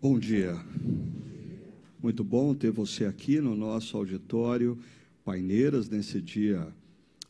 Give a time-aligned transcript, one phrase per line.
[0.00, 0.56] Bom dia.
[2.00, 4.78] Muito bom ter você aqui no nosso auditório
[5.24, 6.68] Paineiras nesse dia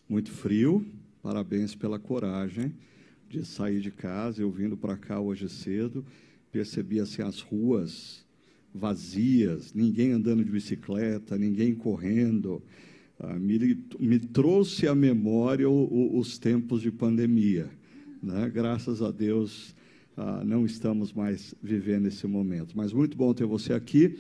[0.07, 0.85] muito frio.
[1.23, 2.75] Parabéns pela coragem
[3.27, 4.43] de sair de casa.
[4.43, 6.05] Eu vindo para cá hoje cedo,
[6.53, 8.23] percebi assim as ruas
[8.75, 12.63] vazias, ninguém andando de bicicleta, ninguém correndo.
[13.19, 17.71] Ah, me, me, trouxe à memória o, o, os tempos de pandemia.
[18.23, 18.51] Né?
[18.53, 19.75] Graças a Deus,
[20.19, 22.77] ah, não estamos mais vivendo esse momento.
[22.77, 24.19] Mas muito bom ter você aqui,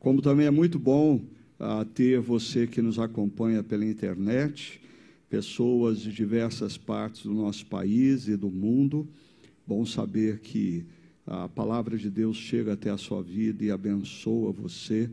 [0.00, 1.20] como também é muito bom
[1.60, 4.80] ah, ter você que nos acompanha pela internet,
[5.30, 9.06] pessoas de diversas partes do nosso país e do mundo.
[9.64, 10.84] Bom saber que
[11.24, 15.08] a palavra de Deus chega até a sua vida e abençoa você,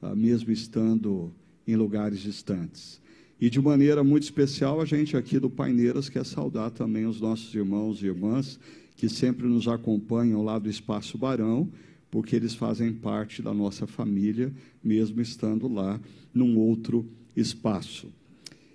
[0.00, 1.30] ah, mesmo estando
[1.68, 3.02] em lugares distantes.
[3.38, 7.54] E de maneira muito especial, a gente aqui do Paineiras quer saudar também os nossos
[7.54, 8.58] irmãos e irmãs
[8.96, 11.70] que sempre nos acompanham lá do Espaço Barão,
[12.10, 14.52] porque eles fazem parte da nossa família,
[14.82, 16.00] mesmo estando lá
[16.32, 18.08] num outro espaço.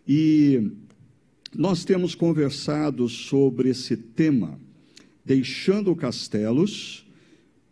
[0.07, 0.71] E
[1.55, 4.59] nós temos conversado sobre esse tema,
[5.23, 7.05] deixando castelos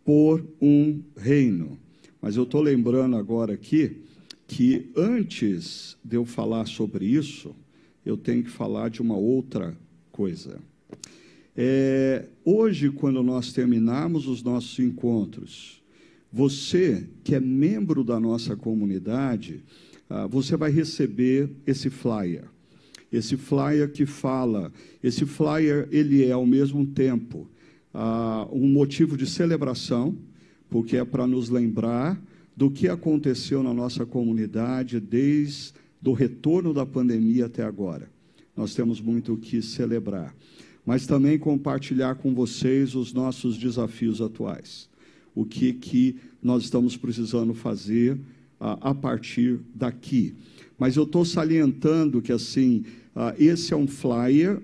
[0.04, 1.78] por um reino.
[2.20, 4.02] Mas eu estou lembrando agora aqui
[4.46, 7.54] que antes de eu falar sobre isso,
[8.04, 9.76] eu tenho que falar de uma outra
[10.10, 10.58] coisa.
[11.60, 15.82] É, hoje, quando nós terminarmos os nossos encontros,
[16.32, 19.64] você que é membro da nossa comunidade,
[20.08, 22.44] ah, você vai receber esse flyer.
[23.10, 27.50] Esse flyer que fala, esse flyer ele é ao mesmo tempo
[27.92, 30.16] ah, um motivo de celebração,
[30.70, 32.22] porque é para nos lembrar
[32.56, 35.72] do que aconteceu na nossa comunidade desde
[36.04, 38.08] o retorno da pandemia até agora.
[38.56, 40.32] Nós temos muito o que celebrar
[40.88, 44.88] mas também compartilhar com vocês os nossos desafios atuais.
[45.34, 48.18] O que, que nós estamos precisando fazer
[48.58, 50.34] a partir daqui.
[50.78, 52.86] Mas eu estou salientando que, assim,
[53.38, 54.62] esse é um flyer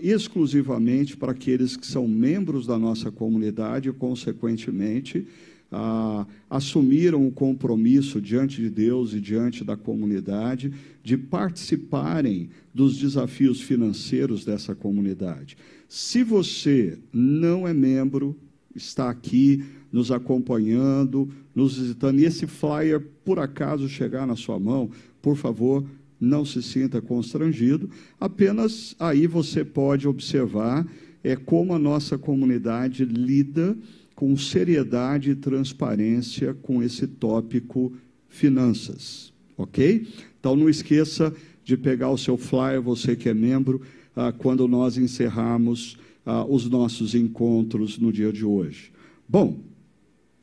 [0.00, 5.26] exclusivamente para aqueles que são membros da nossa comunidade e, consequentemente,
[5.70, 13.60] ah, assumiram o compromisso diante de Deus e diante da comunidade de participarem dos desafios
[13.60, 15.56] financeiros dessa comunidade.
[15.88, 18.36] Se você não é membro,
[18.74, 24.90] está aqui nos acompanhando, nos visitando, e esse flyer por acaso chegar na sua mão,
[25.20, 25.84] por favor,
[26.20, 30.86] não se sinta constrangido, apenas aí você pode observar
[31.22, 33.76] é, como a nossa comunidade lida
[34.18, 37.92] com seriedade e transparência com esse tópico
[38.28, 40.08] finanças, ok?
[40.40, 43.80] Então não esqueça de pegar o seu flyer, você que é membro,
[44.16, 45.96] ah, quando nós encerrarmos
[46.26, 48.90] ah, os nossos encontros no dia de hoje.
[49.28, 49.60] Bom,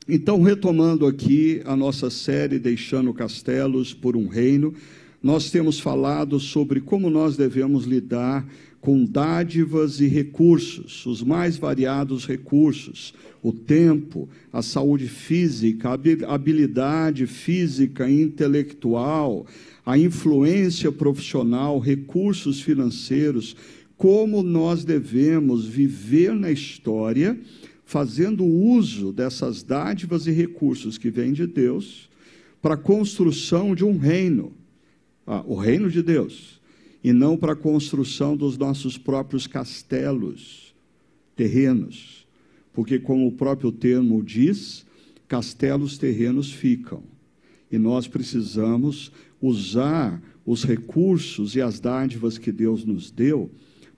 [0.08, 4.74] então retomando aqui a nossa série Deixando Castelos por um Reino,
[5.22, 8.48] nós temos falado sobre como nós devemos lidar
[8.86, 17.26] com dádivas e recursos, os mais variados recursos, o tempo, a saúde física, a habilidade
[17.26, 19.48] física e intelectual,
[19.84, 23.56] a influência profissional, recursos financeiros,
[23.98, 27.36] como nós devemos viver na história,
[27.86, 32.08] fazendo uso dessas dádivas e recursos que vêm de Deus
[32.62, 34.54] para a construção de um reino,
[35.26, 36.64] ah, o reino de Deus
[37.06, 40.74] e não para a construção dos nossos próprios castelos
[41.36, 42.26] terrenos.
[42.74, 44.84] Porque, como o próprio termo diz,
[45.28, 47.04] castelos terrenos ficam.
[47.72, 53.52] E nós precisamos usar os recursos e as dádivas que Deus nos deu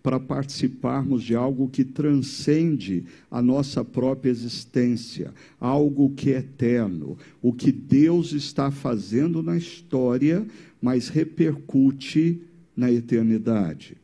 [0.04, 7.54] para participarmos de algo que transcende a nossa própria existência, algo que é eterno, o
[7.54, 10.46] que Deus está fazendo na história,
[10.82, 12.42] mas repercute
[12.78, 13.98] na eternidade.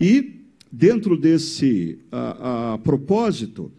[0.00, 3.72] E, dentro desse a, a propósito,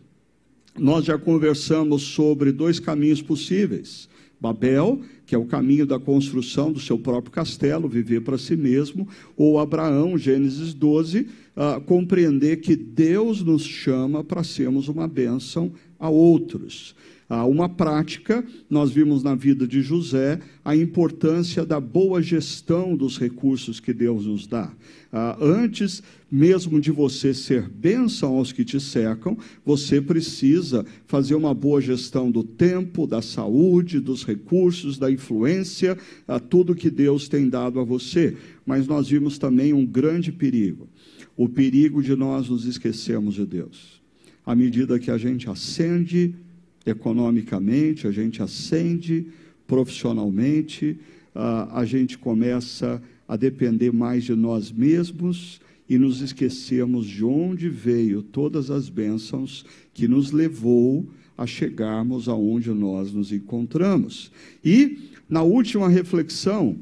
[0.78, 4.10] nós já conversamos sobre dois caminhos possíveis.
[4.40, 9.08] Babel, que é o caminho da construção do seu próprio castelo, viver para si mesmo,
[9.36, 11.22] ou Abraão, Gênesis 12,
[11.56, 16.94] uh, compreender que Deus nos chama para sermos uma bênção a outros.
[17.28, 23.18] Há uma prática, nós vimos na vida de José a importância da boa gestão dos
[23.18, 24.72] recursos que Deus nos dá.
[25.12, 29.36] Ah, antes mesmo de você ser bênção aos que te cercam,
[29.66, 35.98] você precisa fazer uma boa gestão do tempo, da saúde, dos recursos, da influência,
[36.28, 38.38] a tudo que Deus tem dado a você.
[38.64, 40.88] Mas nós vimos também um grande perigo:
[41.36, 44.00] o perigo de nós nos esquecermos de Deus.
[44.46, 46.36] À medida que a gente acende
[46.86, 49.28] economicamente, a gente ascende
[49.68, 50.98] profissionalmente,
[51.34, 55.60] a gente começa a depender mais de nós mesmos
[55.90, 61.06] e nos esquecemos de onde veio todas as bênçãos que nos levou
[61.38, 64.32] a chegarmos aonde nós nos encontramos.
[64.64, 65.00] E
[65.30, 66.78] na última reflexão,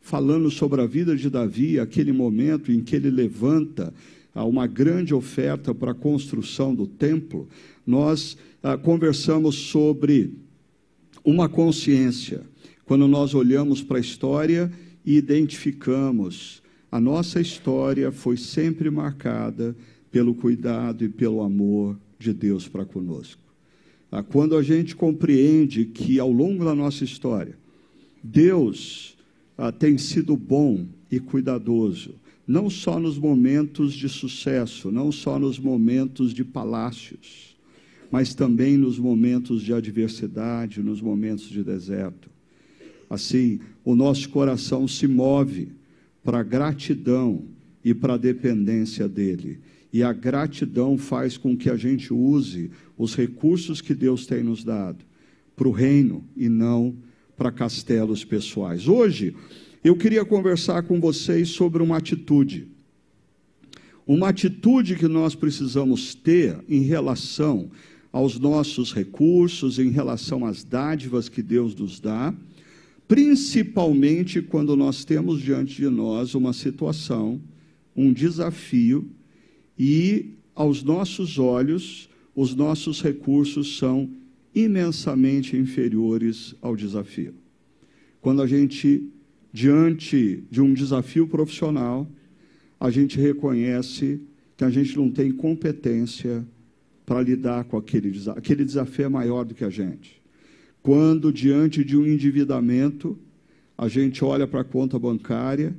[0.00, 3.92] falando sobre a vida de Davi, aquele momento em que ele levanta
[4.34, 7.48] uma grande oferta para a construção do templo,
[7.88, 10.34] nós ah, conversamos sobre
[11.24, 12.42] uma consciência.
[12.84, 14.70] Quando nós olhamos para a história
[15.04, 19.76] e identificamos a nossa história foi sempre marcada
[20.10, 23.42] pelo cuidado e pelo amor de Deus para conosco.
[24.10, 27.58] Ah, quando a gente compreende que ao longo da nossa história,
[28.22, 29.16] Deus
[29.56, 32.14] ah, tem sido bom e cuidadoso,
[32.46, 37.57] não só nos momentos de sucesso, não só nos momentos de palácios,
[38.10, 42.30] mas também nos momentos de adversidade, nos momentos de deserto.
[43.08, 45.72] Assim, o nosso coração se move
[46.22, 47.44] para gratidão
[47.84, 49.60] e para dependência dele.
[49.92, 54.62] E a gratidão faz com que a gente use os recursos que Deus tem nos
[54.62, 55.04] dado
[55.56, 56.94] para o reino e não
[57.36, 58.86] para castelos pessoais.
[58.88, 59.34] Hoje,
[59.82, 62.68] eu queria conversar com vocês sobre uma atitude.
[64.06, 67.70] Uma atitude que nós precisamos ter em relação
[68.18, 72.34] aos nossos recursos, em relação às dádivas que Deus nos dá,
[73.06, 77.40] principalmente quando nós temos diante de nós uma situação,
[77.94, 79.08] um desafio,
[79.78, 84.10] e aos nossos olhos, os nossos recursos são
[84.52, 87.34] imensamente inferiores ao desafio.
[88.20, 89.08] Quando a gente,
[89.52, 92.04] diante de um desafio profissional,
[92.80, 94.20] a gente reconhece
[94.56, 96.44] que a gente não tem competência
[97.08, 98.38] para lidar com aquele desafio.
[98.38, 100.20] Aquele desafio é maior do que a gente.
[100.82, 103.18] Quando, diante de um endividamento,
[103.78, 105.74] a gente olha para a conta bancária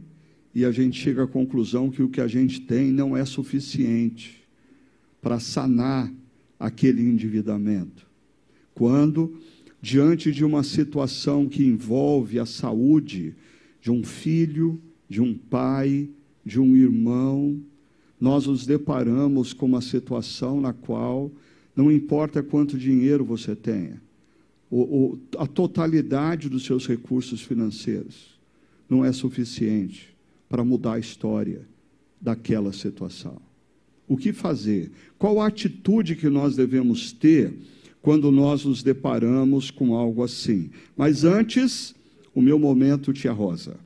[0.55, 4.43] e a gente chega à conclusão que o que a gente tem não é suficiente
[5.21, 6.11] para sanar
[6.59, 8.09] aquele endividamento
[8.73, 9.37] quando,
[9.79, 13.35] diante de uma situação que envolve a saúde
[13.79, 16.09] de um filho, de um pai,
[16.43, 17.61] de um irmão,
[18.19, 21.31] nós nos deparamos com uma situação na qual
[21.75, 24.01] não importa quanto dinheiro você tenha,
[25.37, 28.37] a totalidade dos seus recursos financeiros
[28.89, 30.15] não é suficiente
[30.47, 31.61] para mudar a história
[32.19, 33.37] daquela situação.
[34.07, 34.91] O que fazer?
[35.17, 37.53] Qual a atitude que nós devemos ter
[38.01, 40.69] quando nós nos deparamos com algo assim.
[40.95, 41.93] Mas antes,
[42.33, 43.77] o meu momento, Tia Rosa.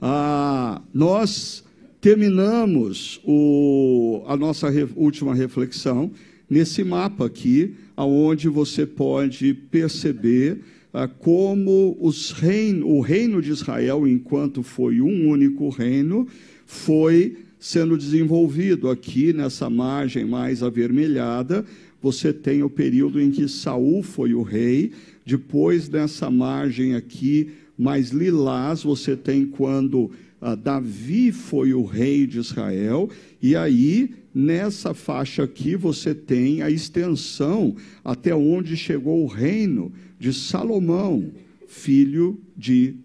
[0.00, 1.64] Ah, nós
[2.02, 6.10] terminamos o, a nossa re, última reflexão
[6.50, 10.58] nesse mapa aqui, aonde você pode perceber
[10.92, 11.96] ah, como
[12.34, 16.26] reino, o reino de Israel, enquanto foi um único reino,
[16.66, 21.64] foi sendo desenvolvido aqui nessa margem mais avermelhada,
[22.02, 24.90] você tem o período em que Saul foi o rei,
[25.24, 30.10] depois nessa margem aqui mais lilás, você tem quando
[30.44, 33.08] ah, Davi foi o rei de Israel,
[33.40, 40.32] e aí nessa faixa aqui você tem a extensão até onde chegou o reino de
[40.32, 41.30] Salomão,
[41.68, 42.96] filho de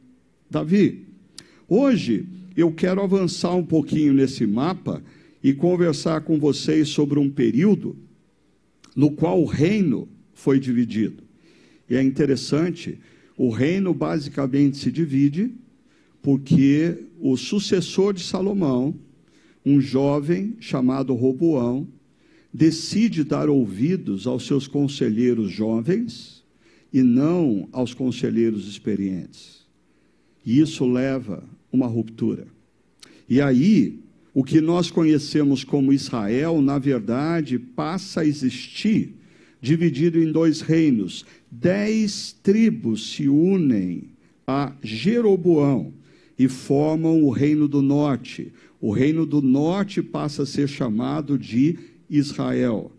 [0.49, 1.05] Davi.
[1.69, 2.25] Hoje
[2.55, 5.03] eu quero avançar um pouquinho nesse mapa
[5.43, 7.95] e conversar com vocês sobre um período
[8.95, 11.21] no qual o reino foi dividido.
[11.87, 12.97] E é interessante,
[13.37, 15.51] o reino basicamente se divide
[16.27, 18.93] porque o sucessor de Salomão,
[19.65, 21.87] um jovem chamado Roboão,
[22.53, 26.43] decide dar ouvidos aos seus conselheiros jovens
[26.91, 29.65] e não aos conselheiros experientes.
[30.45, 32.45] E isso leva uma ruptura.
[33.29, 33.97] E aí,
[34.33, 39.15] o que nós conhecemos como Israel, na verdade, passa a existir
[39.61, 41.25] dividido em dois reinos.
[41.49, 44.09] Dez tribos se unem
[44.45, 45.93] a Jeroboão
[46.37, 48.51] e formam o reino do norte.
[48.79, 51.77] O reino do norte passa a ser chamado de
[52.09, 52.91] Israel.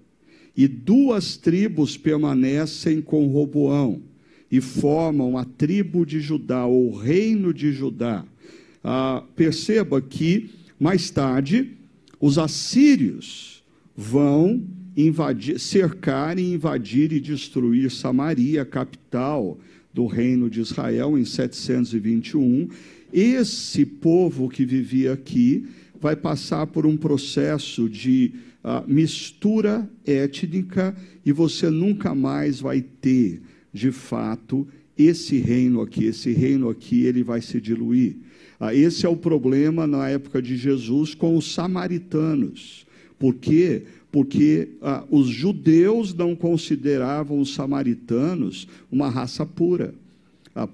[0.57, 4.03] E duas tribos permanecem com Roboão
[4.51, 8.25] e formam a tribo de Judá, ou o reino de Judá.
[8.83, 11.73] Ah, perceba que mais tarde,
[12.21, 13.63] os assírios
[13.97, 14.63] vão
[14.97, 19.59] invadir, cercar e invadir e destruir Samaria, capital
[19.93, 22.69] do reino de Israel, em 721.
[23.13, 25.67] Esse povo que vivia aqui
[26.01, 33.41] vai passar por um processo de uh, mistura étnica e você nunca mais vai ter,
[33.73, 36.05] de fato, esse reino aqui.
[36.05, 38.17] Esse reino aqui ele vai se diluir.
[38.61, 42.87] Uh, esse é o problema na época de Jesus com os samaritanos.
[43.19, 43.83] Por quê?
[44.13, 49.93] Porque ah, os judeus não consideravam os samaritanos uma raça pura,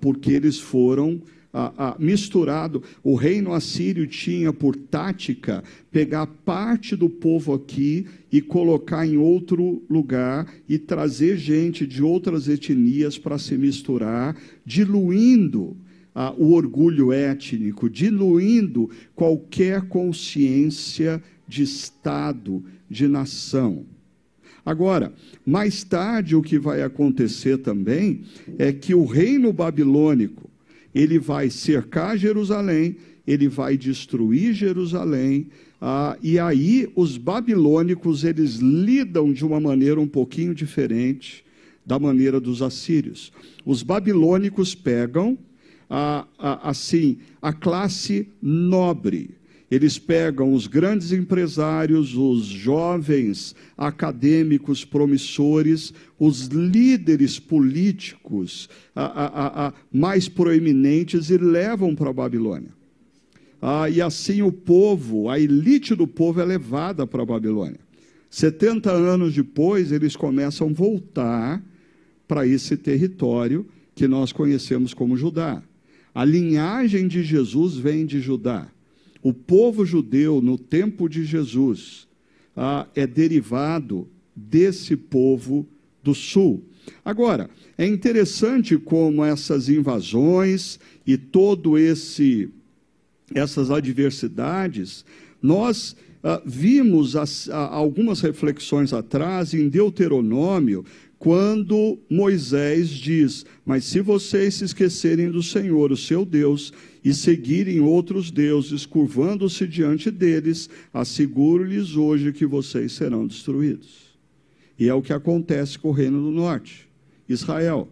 [0.01, 1.21] porque eles foram
[1.55, 2.83] ah, ah, misturado.
[3.03, 9.81] O reino assírio tinha por tática pegar parte do povo aqui e colocar em outro
[9.89, 15.77] lugar e trazer gente de outras etnias para se misturar, diluindo
[16.13, 23.87] ah, o orgulho étnico, diluindo qualquer consciência de Estado, de nação.
[24.65, 25.13] Agora,
[25.45, 28.23] mais tarde, o que vai acontecer também
[28.59, 30.44] é que o reino babilônico,
[30.95, 32.97] ele vai cercar Jerusalém,
[33.27, 35.49] ele vai destruir Jerusalém,
[35.81, 41.45] ah, e aí os babilônicos eles lidam de uma maneira um pouquinho diferente
[41.85, 43.33] da maneira dos assírios.
[43.67, 45.37] Os babilônicos pegam
[45.91, 49.31] ah, ah, assim a classe nobre,
[49.71, 59.73] eles pegam os grandes empresários, os jovens acadêmicos promissores, os líderes políticos a, a, a,
[59.93, 62.71] mais proeminentes e levam para a Babilônia.
[63.61, 67.81] Ah, e assim o povo, a elite do povo é levada para a Babilônia.
[68.29, 71.63] 70 anos depois, eles começam a voltar
[72.29, 75.63] para esse território que nós conhecemos como Judá.
[76.15, 78.69] A linhagem de Jesus vem de Judá.
[79.25, 82.07] O povo judeu, no tempo de Jesus,
[82.55, 85.67] ah, é derivado desse povo
[86.03, 86.63] do sul.
[87.03, 92.51] Agora, é interessante como essas invasões e todo esse
[93.35, 95.07] essas adversidades,
[95.41, 100.85] nós ah, vimos as, ah, algumas reflexões atrás em Deuteronômio,
[101.19, 106.71] quando Moisés diz: Mas se vocês se esquecerem do Senhor, o seu Deus,
[107.05, 114.19] e seguirem outros deuses, curvando-se diante deles, asseguro-lhes hoje que vocês serão destruídos.
[114.79, 116.89] E é o que acontece com o Reino do Norte,
[117.29, 117.89] Israel.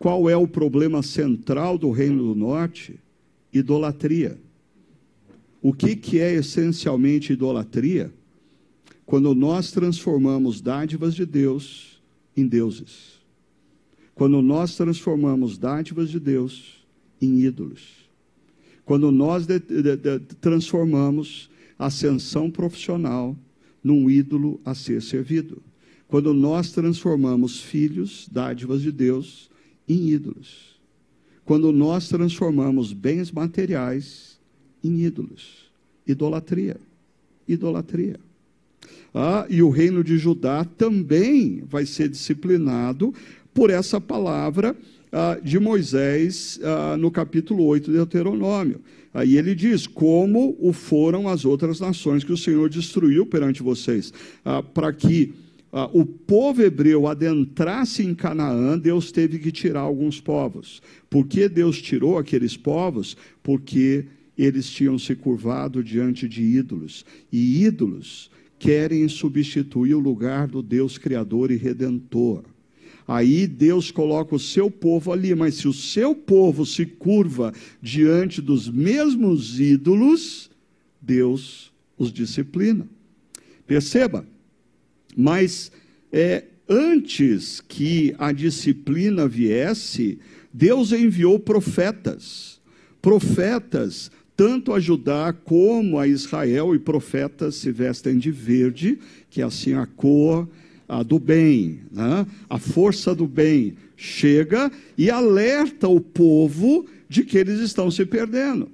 [0.00, 2.98] Qual é o problema central do Reino do Norte?
[3.52, 4.36] Idolatria.
[5.62, 8.12] O que, que é essencialmente idolatria?
[9.06, 12.02] Quando nós transformamos dádivas de Deus
[12.36, 13.20] em deuses.
[14.12, 16.84] Quando nós transformamos dádivas de Deus
[17.20, 18.03] em ídolos.
[18.84, 23.36] Quando nós de, de, de, transformamos ascensão profissional
[23.82, 25.62] num ídolo a ser servido.
[26.08, 29.50] Quando nós transformamos filhos, dádivas de Deus,
[29.88, 30.78] em ídolos.
[31.44, 34.38] Quando nós transformamos bens materiais
[34.82, 35.70] em ídolos.
[36.06, 36.78] Idolatria.
[37.46, 38.18] Idolatria.
[39.12, 43.14] Ah, e o reino de Judá também vai ser disciplinado
[43.52, 44.76] por essa palavra
[45.16, 48.80] ah, de Moisés ah, no capítulo 8 de Deuteronômio.
[49.12, 54.12] Aí ele diz: Como o foram as outras nações que o Senhor destruiu perante vocês,
[54.44, 55.32] ah, para que
[55.92, 60.80] o povo hebreu adentrasse em Canaã, Deus teve que tirar alguns povos.
[61.10, 63.16] Por que Deus tirou aqueles povos?
[63.42, 64.06] Porque
[64.38, 67.04] eles tinham se curvado diante de ídolos.
[67.32, 72.44] E ídolos querem substituir o lugar do Deus Criador e Redentor.
[73.06, 78.40] Aí Deus coloca o seu povo ali, mas se o seu povo se curva diante
[78.40, 80.50] dos mesmos ídolos,
[81.00, 82.88] Deus os disciplina.
[83.66, 84.26] Perceba,
[85.14, 85.70] mas
[86.10, 90.18] é, antes que a disciplina viesse,
[90.52, 92.60] Deus enviou profetas.
[93.02, 99.44] Profetas, tanto a Judá como a Israel, e profetas se vestem de verde, que é
[99.44, 100.48] assim a cor
[100.88, 102.26] a do bem, né?
[102.48, 108.68] a força do bem, chega e alerta o povo de que eles estão se perdendo.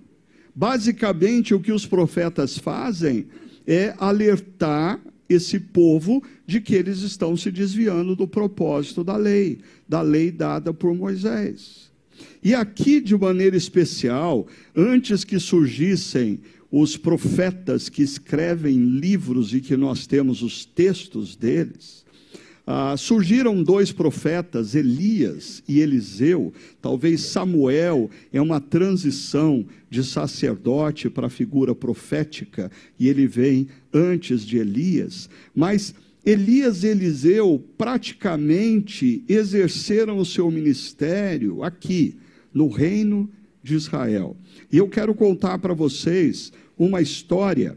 [0.54, 3.26] Basicamente, o que os profetas fazem
[3.66, 10.02] é alertar esse povo de que eles estão se desviando do propósito da lei, da
[10.02, 11.90] lei dada por Moisés.
[12.42, 16.40] E aqui, de maneira especial, antes que surgissem
[16.70, 21.99] os profetas que escrevem livros e que nós temos os textos deles,
[22.72, 26.52] ah, surgiram dois profetas, Elias e Eliseu.
[26.80, 34.46] Talvez Samuel é uma transição de sacerdote para a figura profética, e ele vem antes
[34.46, 35.28] de Elias.
[35.52, 35.92] Mas
[36.24, 42.14] Elias e Eliseu praticamente exerceram o seu ministério aqui,
[42.54, 43.28] no reino
[43.64, 44.36] de Israel.
[44.70, 47.76] E eu quero contar para vocês uma história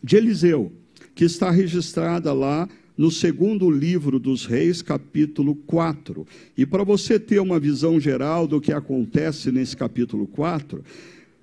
[0.00, 0.70] de Eliseu,
[1.16, 6.26] que está registrada lá no segundo livro dos Reis, capítulo 4.
[6.56, 10.82] E para você ter uma visão geral do que acontece nesse capítulo 4,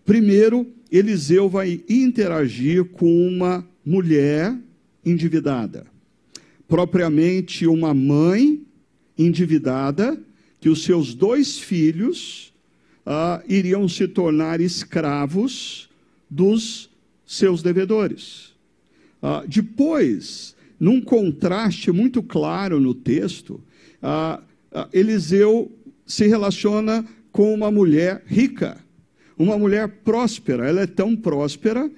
[0.03, 4.53] primeiro, Eliseu vai interagir com uma mulher
[5.05, 5.87] endividada,
[6.67, 8.61] propriamente uma mãe
[9.17, 10.21] endividada,
[10.59, 12.53] que os seus dois filhos
[13.05, 15.89] ah, iriam se tornar escravos
[16.29, 16.89] dos
[17.25, 18.53] seus devedores.
[19.21, 23.61] Ah, depois, num contraste muito claro no texto,
[24.01, 24.41] ah,
[24.71, 25.71] ah, Eliseu
[26.05, 28.77] se relaciona com uma mulher rica,
[29.37, 30.67] uma mulher próspera.
[30.67, 31.89] Ela é tão próspera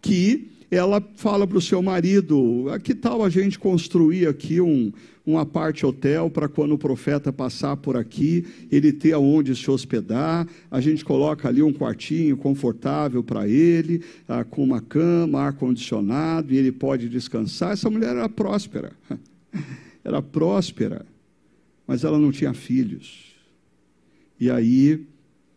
[0.00, 4.92] que ela fala para o seu marido: ah, que tal a gente construir aqui um,
[5.24, 10.46] uma parte hotel para quando o profeta passar por aqui, ele ter aonde se hospedar.
[10.70, 16.56] A gente coloca ali um quartinho confortável para ele, ah, com uma cama, ar-condicionado, e
[16.56, 17.72] ele pode descansar.
[17.72, 18.92] Essa mulher era próspera,
[20.04, 21.06] era próspera,
[21.86, 23.34] mas ela não tinha filhos.
[24.38, 25.06] E aí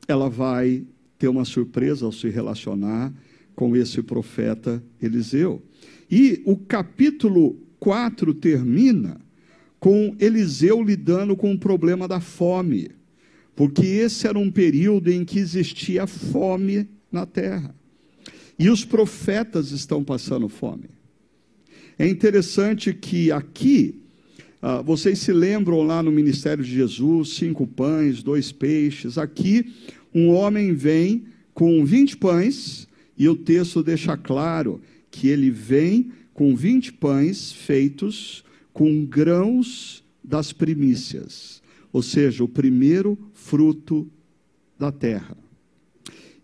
[0.07, 0.83] ela vai
[1.17, 3.13] ter uma surpresa ao se relacionar
[3.59, 5.61] com esse profeta Eliseu.
[6.09, 9.19] E o capítulo 4 termina
[9.81, 12.91] com Eliseu lidando com o problema da fome,
[13.57, 17.75] porque esse era um período em que existia fome na terra.
[18.57, 20.85] E os profetas estão passando fome.
[21.97, 24.03] É interessante que aqui,
[24.61, 29.17] ah, vocês se lembram lá no ministério de Jesus, cinco pães, dois peixes.
[29.17, 29.73] Aqui,
[30.15, 32.87] um homem vem com 20 pães,
[33.19, 40.53] e o texto deixa claro que ele vem com 20 pães feitos com grãos das
[40.53, 41.61] primícias,
[41.91, 44.09] ou seja, o primeiro fruto
[44.77, 45.35] da terra.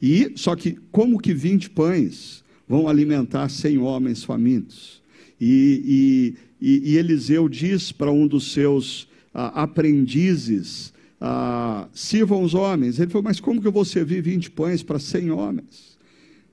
[0.02, 5.02] E só que como que 20 pães vão alimentar 100 homens famintos?
[5.40, 13.00] E, e, e Eliseu diz para um dos seus ah, aprendizes, ah, sirvam os homens.
[13.00, 15.95] Ele falou, mas como que eu vou servir 20 pães para 100 homens?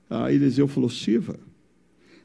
[0.09, 1.39] Ah, Eliseu falou, sirva.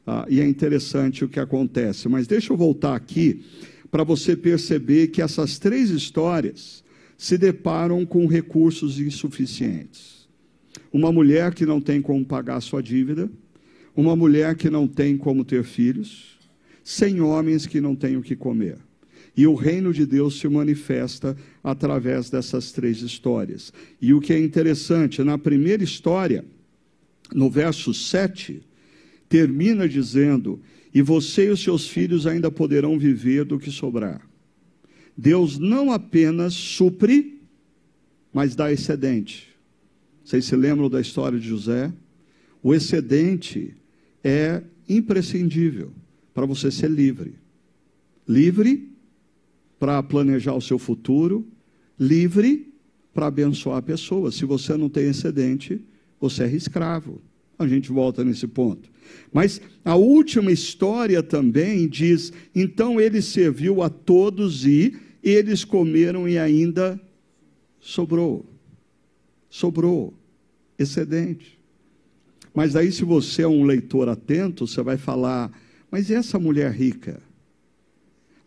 [0.05, 2.07] Ah, e é interessante o que acontece.
[2.07, 3.43] Mas deixa eu voltar aqui
[3.91, 6.83] para você perceber que essas três histórias
[7.17, 10.27] se deparam com recursos insuficientes.
[10.91, 13.29] Uma mulher que não tem como pagar sua dívida,
[13.95, 16.39] uma mulher que não tem como ter filhos,
[16.83, 18.77] cem homens que não têm o que comer.
[19.35, 23.71] E o reino de Deus se manifesta através dessas três histórias.
[24.01, 26.43] E o que é interessante, na primeira história,
[27.33, 28.61] no verso 7,
[29.27, 30.61] termina dizendo:
[30.93, 34.27] E você e os seus filhos ainda poderão viver do que sobrar.
[35.15, 37.41] Deus não apenas supre,
[38.33, 39.49] mas dá excedente.
[40.23, 41.91] Vocês se lembram da história de José?
[42.61, 43.75] O excedente
[44.23, 45.91] é imprescindível
[46.33, 47.35] para você ser livre.
[48.27, 48.89] Livre
[49.79, 51.47] para planejar o seu futuro,
[51.99, 52.71] livre
[53.13, 54.35] para abençoar pessoas.
[54.35, 55.81] Se você não tem excedente,
[56.19, 57.21] você é escravo.
[57.57, 58.89] A gente volta nesse ponto.
[59.33, 66.37] Mas a última história também diz: então ele serviu a todos e eles comeram e
[66.37, 66.99] ainda
[67.79, 68.45] sobrou.
[69.49, 70.13] Sobrou.
[70.77, 71.59] Excedente.
[72.53, 75.51] Mas aí, se você é um leitor atento, você vai falar:
[75.91, 77.21] mas essa mulher rica?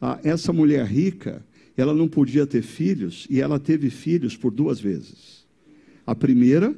[0.01, 1.45] Ah, essa mulher rica,
[1.77, 5.47] ela não podia ter filhos e ela teve filhos por duas vezes.
[6.07, 6.75] A primeira,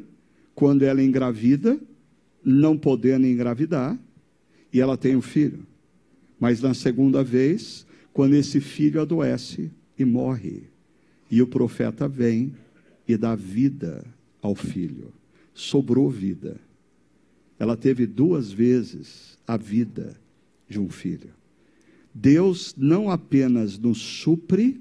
[0.55, 1.79] quando ela engravida,
[2.45, 3.99] não podendo engravidar,
[4.73, 5.67] e ela tem um filho.
[6.39, 10.65] Mas na segunda vez, quando esse filho adoece e morre,
[11.31, 12.55] e o profeta vem
[13.09, 14.05] e dá vida
[14.41, 15.13] ao filho,
[15.53, 16.61] sobrou vida.
[17.59, 20.17] Ela teve duas vezes a vida
[20.69, 21.31] de um filho.
[22.13, 24.81] Deus não apenas nos supre,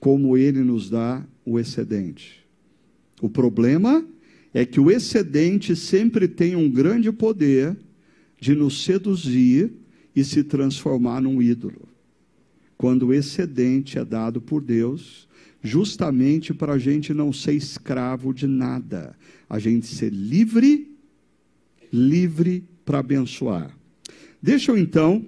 [0.00, 2.46] como ele nos dá o excedente.
[3.20, 4.17] O problema é
[4.64, 7.76] que o excedente sempre tem um grande poder
[8.40, 9.72] de nos seduzir
[10.14, 11.88] e se transformar num ídolo.
[12.76, 15.28] Quando o excedente é dado por Deus,
[15.62, 19.16] justamente para a gente não ser escravo de nada,
[19.48, 20.96] a gente ser livre,
[21.92, 23.76] livre para abençoar.
[24.40, 25.26] Deixa eu então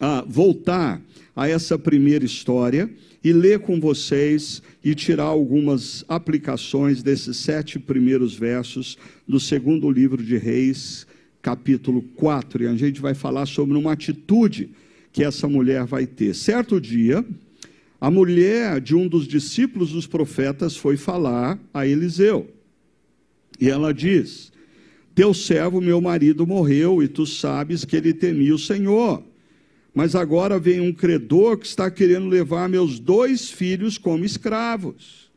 [0.00, 1.00] ah, voltar
[1.34, 2.90] a essa primeira história
[3.22, 10.22] e ler com vocês e tirar algumas aplicações desses sete primeiros versos do segundo livro
[10.22, 11.06] de Reis,
[11.42, 12.64] capítulo 4.
[12.64, 14.70] E a gente vai falar sobre uma atitude
[15.12, 16.34] que essa mulher vai ter.
[16.34, 17.24] Certo dia,
[18.00, 22.48] a mulher de um dos discípulos dos profetas foi falar a Eliseu.
[23.60, 24.52] E ela diz:
[25.14, 29.27] Teu servo, meu marido, morreu, e tu sabes que ele temia o Senhor.
[29.98, 35.28] Mas agora vem um credor que está querendo levar meus dois filhos como escravos.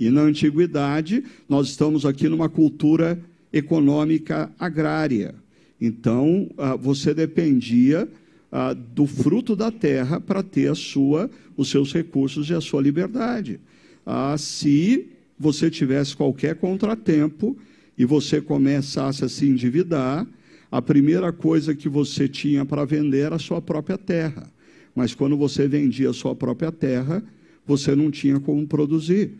[0.00, 5.36] E na antiguidade, nós estamos aqui numa cultura econômica agrária.
[5.80, 8.08] Então, ah, você dependia
[8.50, 13.60] ah, do fruto da terra para ter sua, os seus recursos e a sua liberdade.
[14.04, 15.06] Ah, se
[15.38, 17.56] você tivesse qualquer contratempo,
[17.96, 20.26] e você começasse a se endividar,
[20.70, 24.50] a primeira coisa que você tinha para vender era a sua própria terra.
[24.94, 27.22] Mas quando você vendia a sua própria terra,
[27.66, 29.32] você não tinha como produzir.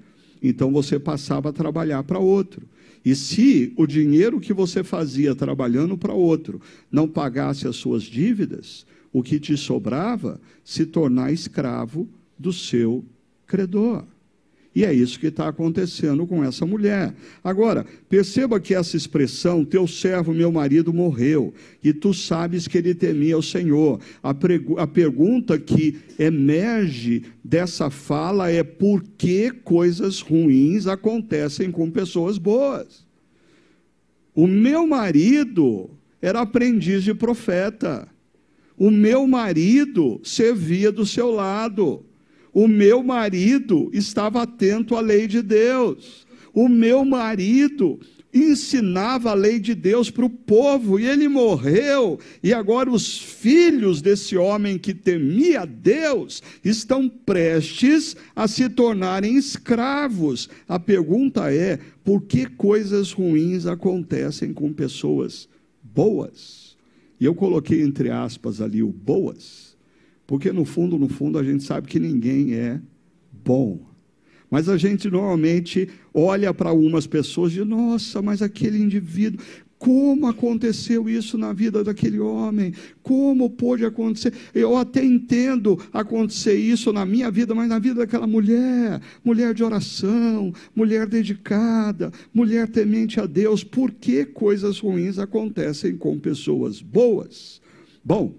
[0.43, 2.63] Então você passava a trabalhar para outro.
[3.05, 8.87] E se o dinheiro que você fazia trabalhando para outro não pagasse as suas dívidas,
[9.13, 13.05] o que te sobrava se tornar escravo do seu
[13.47, 14.05] credor.
[14.73, 17.13] E é isso que está acontecendo com essa mulher.
[17.43, 21.53] Agora, perceba que essa expressão, teu servo, meu marido, morreu,
[21.83, 24.01] e tu sabes que ele temia o Senhor.
[24.23, 24.31] A,
[24.79, 33.05] a pergunta que emerge dessa fala é por que coisas ruins acontecem com pessoas boas?
[34.33, 35.91] O meu marido
[36.23, 38.07] era aprendiz de profeta.
[38.77, 42.05] O meu marido servia do seu lado.
[42.53, 46.27] O meu marido estava atento à lei de Deus.
[46.53, 48.01] O meu marido
[48.33, 52.19] ensinava a lei de Deus para o povo e ele morreu.
[52.43, 60.49] E agora os filhos desse homem que temia Deus estão prestes a se tornarem escravos.
[60.69, 65.49] A pergunta é: por que coisas ruins acontecem com pessoas
[65.83, 66.77] boas?
[67.21, 69.70] E eu coloquei entre aspas ali o boas
[70.31, 72.81] porque no fundo, no fundo, a gente sabe que ninguém é
[73.45, 73.81] bom.
[74.49, 79.45] Mas a gente normalmente olha para algumas pessoas e diz: nossa, mas aquele indivíduo,
[79.77, 82.73] como aconteceu isso na vida daquele homem?
[83.03, 84.33] Como pôde acontecer?
[84.55, 89.65] Eu até entendo acontecer isso na minha vida, mas na vida daquela mulher, mulher de
[89.65, 93.65] oração, mulher dedicada, mulher temente a Deus.
[93.65, 97.61] Por que coisas ruins acontecem com pessoas boas?
[98.05, 98.33] Bom,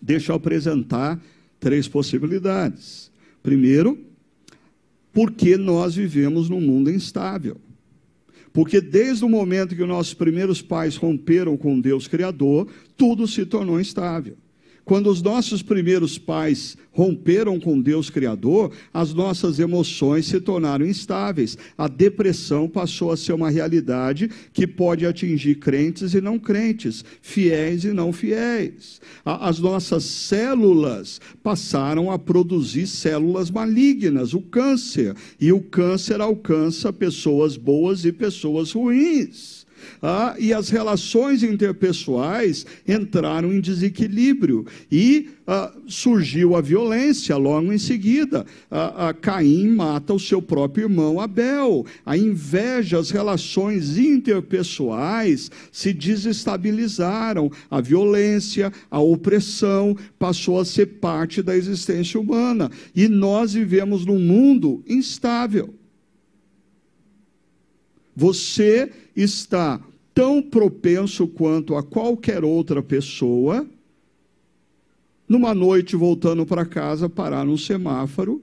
[0.00, 1.20] Deixa eu apresentar
[1.58, 3.10] três possibilidades.
[3.42, 3.98] Primeiro,
[5.12, 7.56] porque nós vivemos num mundo instável.
[8.52, 13.80] Porque desde o momento que nossos primeiros pais romperam com Deus Criador, tudo se tornou
[13.80, 14.36] instável.
[14.86, 21.58] Quando os nossos primeiros pais romperam com Deus Criador, as nossas emoções se tornaram instáveis.
[21.76, 27.82] A depressão passou a ser uma realidade que pode atingir crentes e não crentes, fiéis
[27.82, 29.00] e não fiéis.
[29.24, 37.56] As nossas células passaram a produzir células malignas, o câncer, e o câncer alcança pessoas
[37.56, 39.55] boas e pessoas ruins
[40.02, 47.78] ah, e as relações interpessoais entraram em desequilíbrio e ah, surgiu a violência logo em
[47.78, 48.44] seguida.
[48.70, 51.86] Ah, Caim mata o seu próprio irmão Abel.
[52.04, 57.50] A inveja, as relações interpessoais se desestabilizaram.
[57.70, 62.70] A violência, a opressão passou a ser parte da existência humana.
[62.94, 65.74] E nós vivemos num mundo instável.
[68.16, 69.78] Você está
[70.14, 73.68] tão propenso quanto a qualquer outra pessoa,
[75.28, 78.42] numa noite voltando para casa, parar num semáforo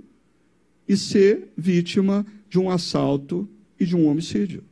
[0.88, 4.64] e ser vítima de um assalto e de um homicídio.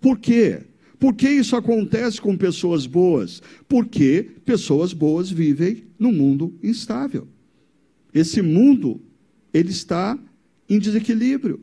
[0.00, 0.62] Por quê?
[0.98, 3.42] Por que isso acontece com pessoas boas?
[3.68, 7.28] Porque pessoas boas vivem num mundo instável.
[8.14, 9.00] Esse mundo,
[9.52, 10.18] ele está
[10.68, 11.62] em desequilíbrio.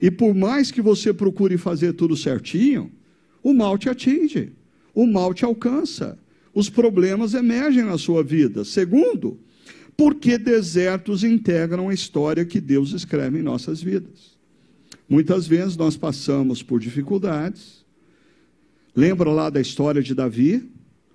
[0.00, 2.90] E por mais que você procure fazer tudo certinho,
[3.42, 4.52] o mal te atinge,
[4.94, 6.18] o mal te alcança,
[6.54, 8.64] os problemas emergem na sua vida.
[8.64, 9.38] Segundo,
[9.96, 14.38] porque desertos integram a história que Deus escreve em nossas vidas.
[15.08, 17.84] Muitas vezes nós passamos por dificuldades.
[18.94, 20.70] Lembra lá da história de Davi?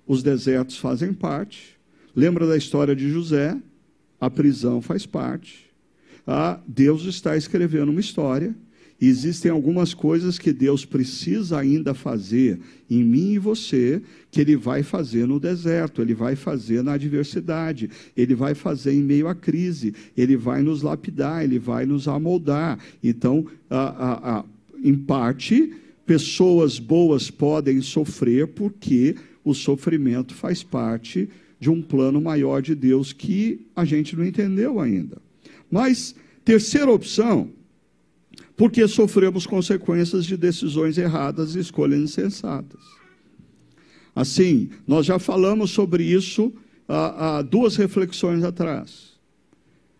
[0.06, 1.76] Os desertos fazem parte.
[2.14, 3.60] Lembra da história de José?
[4.20, 5.66] A prisão faz parte.
[6.26, 8.54] Ah, Deus está escrevendo uma história
[9.00, 14.82] existem algumas coisas que Deus precisa ainda fazer em mim e você, que Ele vai
[14.82, 19.94] fazer no deserto, Ele vai fazer na adversidade, Ele vai fazer em meio à crise,
[20.16, 22.78] Ele vai nos lapidar, Ele vai nos amoldar.
[23.02, 24.44] Então, a, a, a,
[24.82, 25.72] em parte,
[26.06, 31.28] pessoas boas podem sofrer porque o sofrimento faz parte
[31.60, 35.18] de um plano maior de Deus que a gente não entendeu ainda.
[35.70, 37.50] Mas, terceira opção
[38.56, 42.80] porque sofremos consequências de decisões erradas e escolhas insensatas.
[44.14, 46.52] Assim, nós já falamos sobre isso
[46.88, 49.14] há, há duas reflexões atrás.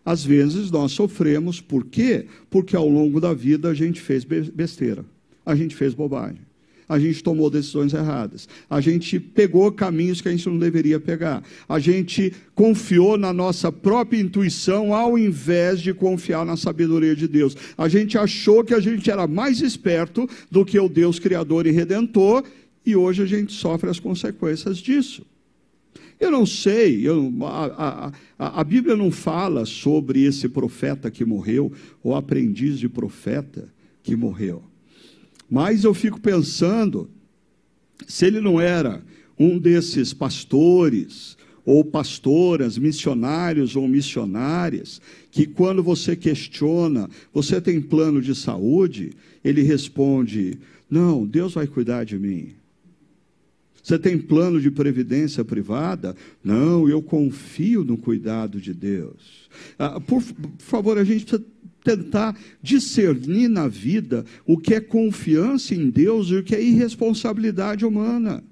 [0.05, 2.27] Às vezes nós sofremos, por quê?
[2.49, 5.05] Porque ao longo da vida a gente fez besteira,
[5.45, 6.46] a gente fez bobagem
[6.89, 8.49] a gente tomou decisões erradas.
[8.71, 11.43] A gente pegou caminhos que a gente não deveria pegar.
[11.69, 17.57] A gente confiou na nossa própria intuição ao invés de confiar na sabedoria de Deus.
[17.77, 21.71] A gente achou que a gente era mais esperto do que o Deus Criador e
[21.71, 22.45] Redentor
[22.87, 25.27] e hoje a gente sofre as consequências disso.
[26.19, 31.71] Eu não sei, eu, a, a, a, Bíblia não fala sobre esse profeta que morreu,
[32.03, 33.69] ou aprendiz de profeta
[34.03, 34.63] que morreu.
[35.49, 37.09] Mas eu fico pensando,
[38.07, 39.03] se ele não era
[39.39, 48.23] um desses pastores ou pastoras, missionários ou missionárias, que quando você questiona, você tem plano
[48.23, 49.13] de saúde,
[49.45, 52.55] ele responde: Não, Deus vai cuidar de mim.
[53.83, 56.17] Você tem plano de previdência privada?
[56.43, 59.49] Não, eu confio no cuidado de Deus.
[59.79, 61.45] Ah, por, por favor, a gente precisa
[61.87, 67.85] tentar discernir na vida o que é confiança em Deus e o que é irresponsabilidade
[67.85, 68.43] humana.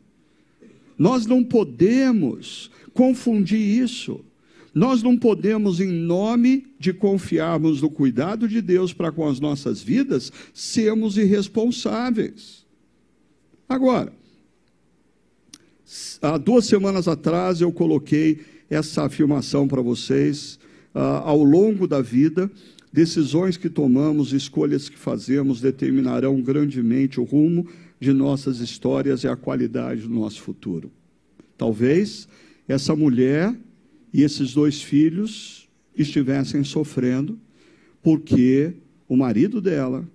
[0.97, 4.25] Nós não podemos confundir isso.
[4.73, 9.83] Nós não podemos, em nome de confiarmos no cuidado de Deus para com as nossas
[9.83, 12.64] vidas, sermos irresponsáveis.
[13.68, 14.12] Agora,
[16.23, 20.59] há duas semanas atrás eu coloquei essa afirmação para vocês.
[20.94, 22.49] Uh, ao longo da vida,
[22.94, 27.66] Decisões que tomamos, escolhas que fazemos determinarão grandemente o rumo
[27.98, 30.92] de nossas histórias e a qualidade do nosso futuro.
[31.59, 32.28] Talvez
[32.68, 33.52] essa mulher
[34.12, 37.37] e esses dois filhos estivessem sofrendo
[38.00, 38.74] porque
[39.09, 40.09] o marido dela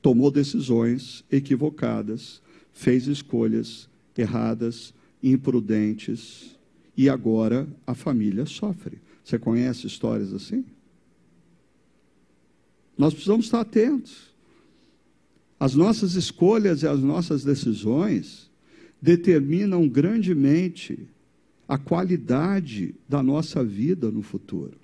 [0.00, 2.40] tomou decisões equivocadas,
[2.72, 6.58] fez escolhas erradas, imprudentes
[6.96, 8.96] e agora a família sofre.
[9.22, 10.64] Você conhece histórias assim?
[12.96, 14.32] Nós precisamos estar atentos.
[15.58, 18.50] As nossas escolhas e as nossas decisões
[19.00, 21.08] determinam grandemente
[21.68, 24.74] a qualidade da nossa vida no futuro.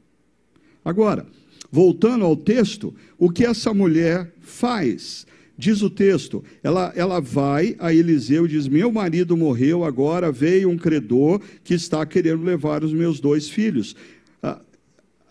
[0.85, 1.27] Agora,
[1.71, 5.27] voltando ao texto, o que essa mulher faz?
[5.57, 10.71] Diz o texto, ela, ela vai a Eliseu e diz: Meu marido morreu, agora veio
[10.71, 13.97] um credor que está querendo levar os meus dois filhos.
[14.41, 14.61] Ah,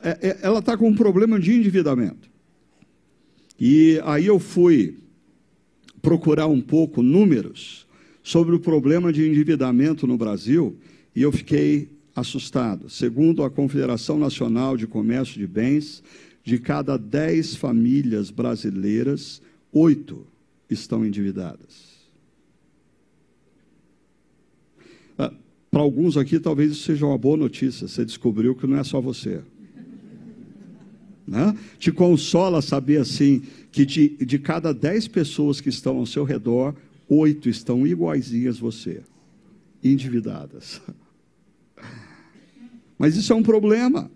[0.03, 2.29] é, é, ela está com um problema de endividamento.
[3.59, 4.97] E aí eu fui
[6.01, 7.87] procurar um pouco números
[8.21, 10.77] sobre o problema de endividamento no Brasil
[11.15, 12.89] e eu fiquei assustado.
[12.89, 16.03] Segundo a Confederação Nacional de Comércio de Bens,
[16.43, 19.41] de cada dez famílias brasileiras,
[19.71, 20.25] oito
[20.69, 21.97] estão endividadas.
[25.17, 25.33] Ah,
[25.69, 27.87] Para alguns aqui, talvez isso seja uma boa notícia.
[27.87, 29.41] Você descobriu que não é só você.
[31.27, 31.55] Né?
[31.77, 36.73] Te consola saber assim que de, de cada dez pessoas que estão ao seu redor,
[37.09, 39.01] oito estão iguaizinhas você,
[39.83, 40.81] endividadas.
[42.97, 44.09] Mas isso é um problema.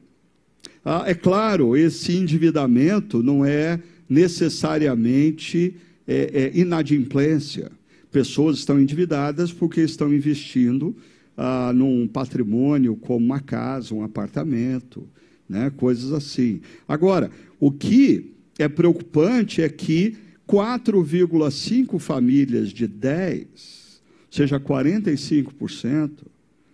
[0.84, 5.76] Ah, é claro, esse endividamento não é necessariamente
[6.08, 7.71] é, é, inadimplência.
[8.12, 10.95] Pessoas estão endividadas porque estão investindo
[11.38, 15.08] ah, num patrimônio como uma casa, um apartamento,
[15.52, 15.70] né?
[15.70, 16.62] coisas assim.
[16.88, 26.12] Agora, o que é preocupante é que 4,5 famílias de 10, ou seja, 45%,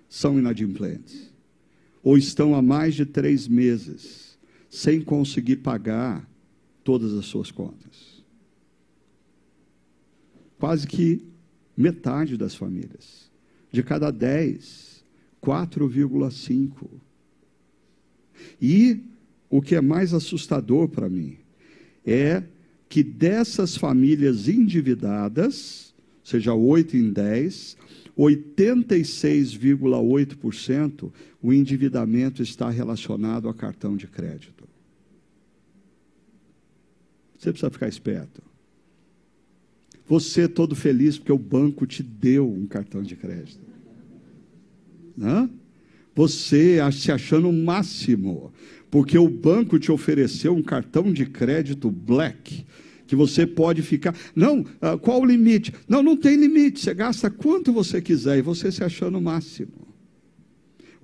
[0.08, 1.34] são inadimplentes.
[2.04, 4.38] Ou estão há mais de três meses
[4.70, 6.30] sem conseguir pagar
[6.84, 8.24] todas as suas contas.
[10.60, 11.26] Quase que
[11.76, 13.30] metade das famílias.
[13.72, 15.04] De cada 10,
[15.44, 16.88] 4,5
[18.62, 19.00] e
[19.50, 21.38] o que é mais assustador para mim
[22.06, 22.44] é
[22.90, 27.76] que dessas famílias endividadas, seja 8 em 10,
[28.18, 34.68] 86,8% o endividamento está relacionado a cartão de crédito.
[37.38, 38.42] Você precisa ficar esperto.
[40.08, 43.62] Você todo feliz porque o banco te deu um cartão de crédito.
[45.16, 45.50] Não?
[46.18, 48.52] Você se achando o máximo,
[48.90, 52.66] porque o banco te ofereceu um cartão de crédito black,
[53.06, 54.16] que você pode ficar.
[54.36, 55.72] Não, uh, qual o limite?
[55.88, 59.86] Não, não tem limite, você gasta quanto você quiser e você se achando o máximo.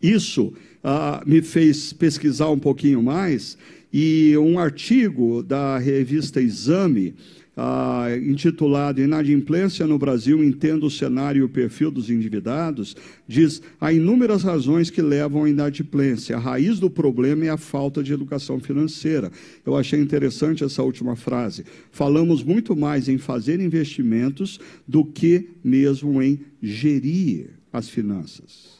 [0.02, 3.56] isso ah, me fez pesquisar um pouquinho mais
[3.92, 7.14] e um artigo da revista Exame,
[7.56, 13.92] ah, intitulado Inadimplência no Brasil, entendo o cenário e o perfil dos endividados, diz: há
[13.92, 16.36] inúmeras razões que levam à inadimplência.
[16.36, 19.30] A raiz do problema é a falta de educação financeira.
[19.66, 21.64] Eu achei interessante essa última frase.
[21.90, 28.78] Falamos muito mais em fazer investimentos do que mesmo em gerir as finanças.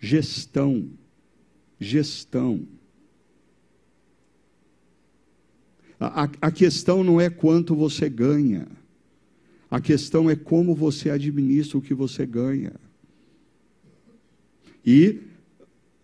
[0.00, 0.88] Gestão
[1.78, 2.60] gestão.
[5.98, 8.66] A, a, a questão não é quanto você ganha,
[9.70, 12.72] a questão é como você administra o que você ganha.
[14.84, 15.20] E,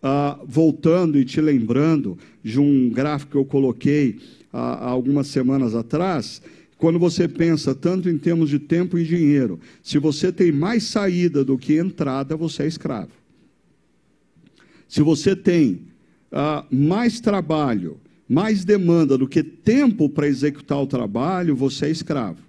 [0.03, 4.19] ah, voltando e te lembrando de um gráfico que eu coloquei
[4.53, 6.41] há algumas semanas atrás,
[6.77, 11.43] quando você pensa tanto em termos de tempo e dinheiro, se você tem mais saída
[11.43, 13.11] do que entrada, você é escravo.
[14.95, 15.81] Se você tem
[16.31, 17.97] uh, mais trabalho,
[18.29, 22.39] mais demanda do que tempo para executar o trabalho, você é escravo.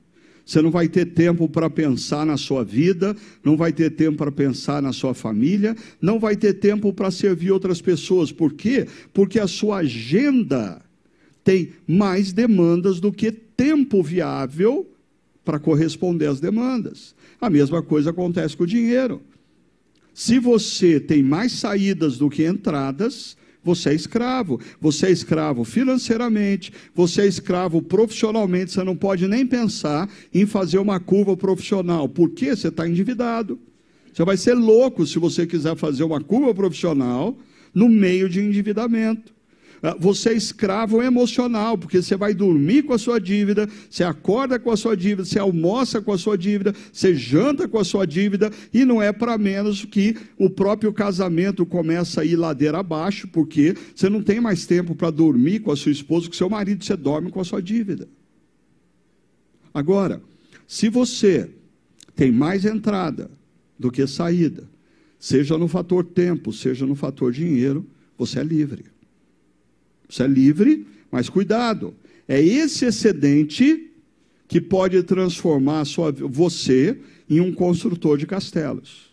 [0.45, 4.31] Você não vai ter tempo para pensar na sua vida, não vai ter tempo para
[4.31, 8.31] pensar na sua família, não vai ter tempo para servir outras pessoas.
[8.31, 8.87] Por quê?
[9.13, 10.81] Porque a sua agenda
[11.43, 14.89] tem mais demandas do que tempo viável
[15.45, 17.13] para corresponder às demandas.
[17.41, 19.21] A mesma coisa acontece com o dinheiro.
[20.17, 24.59] Se você tem mais saídas do que entradas, você é escravo.
[24.81, 28.73] Você é escravo financeiramente, você é escravo profissionalmente.
[28.73, 33.59] Você não pode nem pensar em fazer uma curva profissional, porque você está endividado.
[34.11, 37.37] Você vai ser louco se você quiser fazer uma curva profissional
[37.75, 39.36] no meio de endividamento.
[39.83, 44.59] Ah, você é escravo emocional, porque você vai dormir com a sua dívida, você acorda
[44.59, 48.07] com a sua dívida, você almoça com a sua dívida, você janta com a sua
[48.07, 53.29] dívida, e não é para menos que o próprio casamento começa a ir ladeira abaixo,
[53.29, 56.85] porque você não tem mais tempo para dormir com a sua esposa, com seu marido,
[56.85, 58.09] você dorme com a sua dívida.
[59.73, 60.23] Agora,
[60.67, 61.51] se você
[62.15, 63.31] tem mais entrada
[63.79, 64.65] do que saída,
[65.19, 67.87] seja no fator tempo, seja no fator dinheiro,
[68.17, 68.96] você é livre.
[70.09, 71.95] Você é livre, mas cuidado.
[72.29, 73.91] É esse excedente
[74.49, 79.07] que pode transformar sua, você em um construtor de castelos.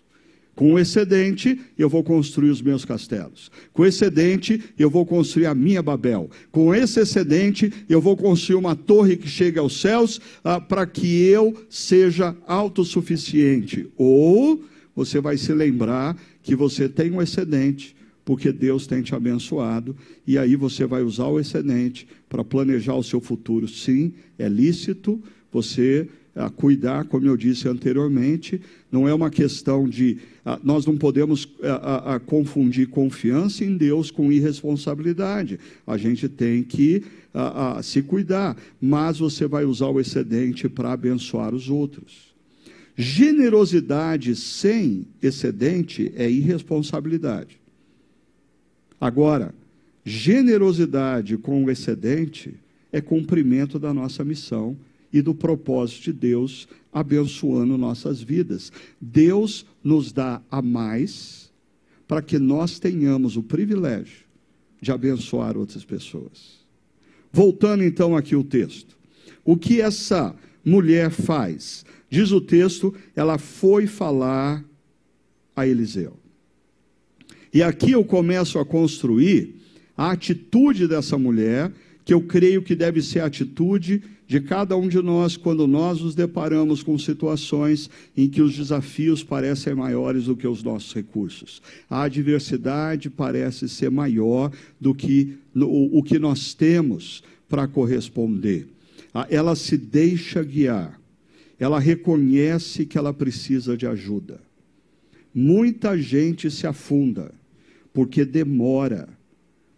[0.56, 3.51] Com o excedente, eu vou construir os meus castelos.
[3.71, 6.29] Com o excedente, eu vou construir a minha Babel.
[6.51, 11.23] Com esse excedente, eu vou construir uma torre que chegue aos céus ah, para que
[11.23, 13.88] eu seja autossuficiente.
[13.97, 14.63] Ou
[14.95, 17.95] você vai se lembrar que você tem um excedente
[18.26, 23.04] porque Deus tem te abençoado, e aí você vai usar o excedente para planejar o
[23.04, 23.68] seu futuro.
[23.68, 28.60] Sim, é lícito você a, ah, cuidar, como eu disse anteriormente,
[28.92, 30.18] não é uma questão de.
[30.44, 35.60] A, ah, nós não podemos a, ah, confundir confiança em Deus com irresponsabilidade.
[35.86, 37.04] A gente tem que
[37.82, 42.32] se cuidar, mas você vai usar o excedente para abençoar os outros.
[42.96, 47.62] Generosidade sem excedente é irresponsabilidade.
[49.04, 49.54] Agora,
[50.06, 52.56] generosidade com o excedente
[52.89, 54.78] é cumprimento da nossa missão
[55.12, 58.72] e do propósito de Deus abençoando nossas vidas.
[59.02, 61.52] Deus nos dá a mais
[62.08, 64.24] para que nós tenhamos o privilégio
[64.80, 66.63] de abençoar outras pessoas.
[67.30, 68.98] Voltando então aqui o texto.
[69.44, 71.84] O que essa mulher faz?
[72.10, 74.63] Diz o texto, ela foi falar
[75.54, 76.23] a Eliseu.
[77.54, 79.56] E aqui eu começo a construir
[79.95, 81.71] a atitude dessa mulher,
[82.04, 86.01] que eu creio que deve ser a atitude de cada um de nós quando nós
[86.01, 91.62] nos deparamos com situações em que os desafios parecem maiores do que os nossos recursos.
[91.87, 94.51] A adversidade parece ser maior
[94.81, 98.67] do que o, que nós temos para corresponder.
[99.29, 100.99] Ela se deixa guiar.
[101.60, 104.41] Ela reconhece que ela precisa de ajuda.
[105.33, 107.31] Muita gente se afunda
[107.94, 109.08] porque demora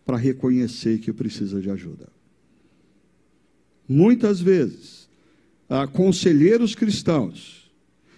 [0.06, 2.08] para reconhecer que precisa de ajuda.
[3.88, 5.08] muitas vezes,
[5.70, 7.72] ah, conselheiros cristãos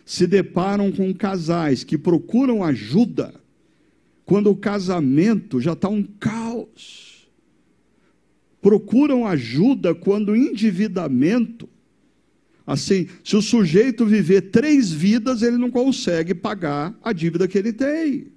[0.05, 3.33] se deparam com casais que procuram ajuda
[4.25, 7.27] quando o casamento já está um caos.
[8.61, 11.67] Procuram ajuda quando o endividamento.
[12.65, 17.71] Assim, se o sujeito viver três vidas, ele não consegue pagar a dívida que ele
[17.71, 18.27] tem.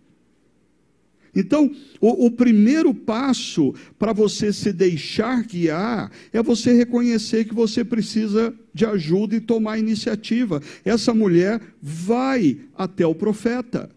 [1.34, 1.70] Então,
[2.00, 8.52] o, o, primeiro passo para você se deixar guiar é você reconhecer que você precisa
[8.74, 10.60] de ajuda e tomar iniciativa.
[10.84, 13.88] Essa mulher vai até o profeta.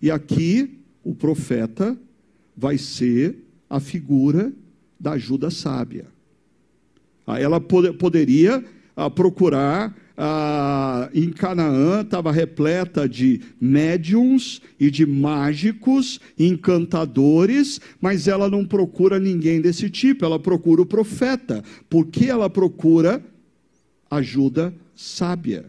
[0.00, 1.98] E aqui, o profeta
[2.56, 3.36] vai ser
[3.70, 4.52] a figura
[5.00, 6.06] da ajuda sábia.
[7.26, 8.62] Ah, ela poderia
[8.94, 18.48] ah, procurar ah, em Canaã estava repleta de médiums e de mágicos, encantadores, mas ela
[18.48, 21.62] não procura ninguém desse tipo, ela procura o profeta.
[21.88, 23.24] Por que ela procura
[24.10, 25.66] ajuda sábia?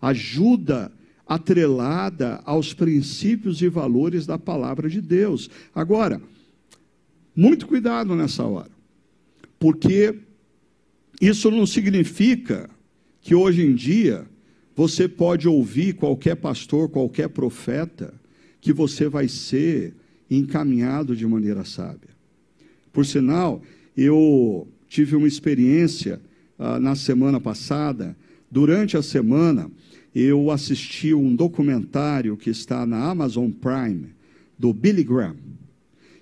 [0.00, 0.90] Ajuda
[1.26, 5.48] atrelada aos princípios e valores da palavra de Deus.
[5.72, 6.20] Agora,
[7.36, 8.70] muito cuidado nessa hora,
[9.58, 10.16] porque
[11.20, 12.68] isso não significa
[13.20, 14.26] que hoje em dia
[14.74, 18.14] você pode ouvir qualquer pastor, qualquer profeta,
[18.60, 19.94] que você vai ser
[20.30, 22.10] encaminhado de maneira sábia.
[22.92, 23.62] Por sinal,
[23.96, 26.20] eu tive uma experiência
[26.58, 28.16] ah, na semana passada.
[28.50, 29.70] Durante a semana,
[30.14, 34.08] eu assisti um documentário que está na Amazon Prime,
[34.58, 35.36] do Billy Graham.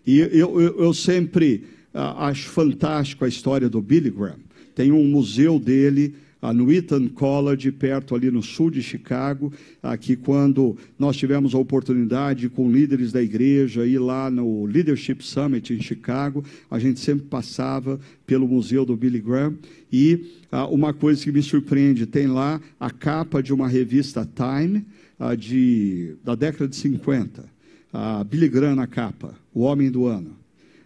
[0.07, 4.40] E eu, eu, eu sempre ah, acho fantástico a história do Billy Graham.
[4.74, 6.14] Tem um museu dele
[6.55, 12.49] no Eton College, perto ali no sul de Chicago, aqui quando nós tivemos a oportunidade
[12.49, 17.99] com líderes da igreja ir lá no Leadership Summit em Chicago, a gente sempre passava
[18.24, 19.59] pelo museu do Billy Graham.
[19.93, 24.84] E ah, uma coisa que me surpreende, tem lá a capa de uma revista Time
[25.18, 27.45] ah, de, da década de 50,
[27.93, 30.36] ah, Billy Graham na capa, o homem do ano.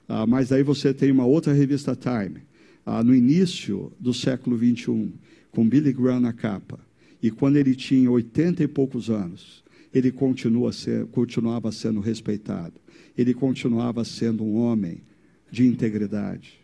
[0.08, 2.40] Ah, mas aí você tem uma outra revista Time,
[2.86, 5.12] ah, no início do século 21
[5.52, 6.80] com Billy Graham na capa.
[7.22, 9.62] E quando ele tinha oitenta e poucos anos,
[9.94, 12.74] ele continua ser, continuava sendo respeitado.
[13.16, 15.02] Ele continuava sendo um homem
[15.50, 16.58] de integridade.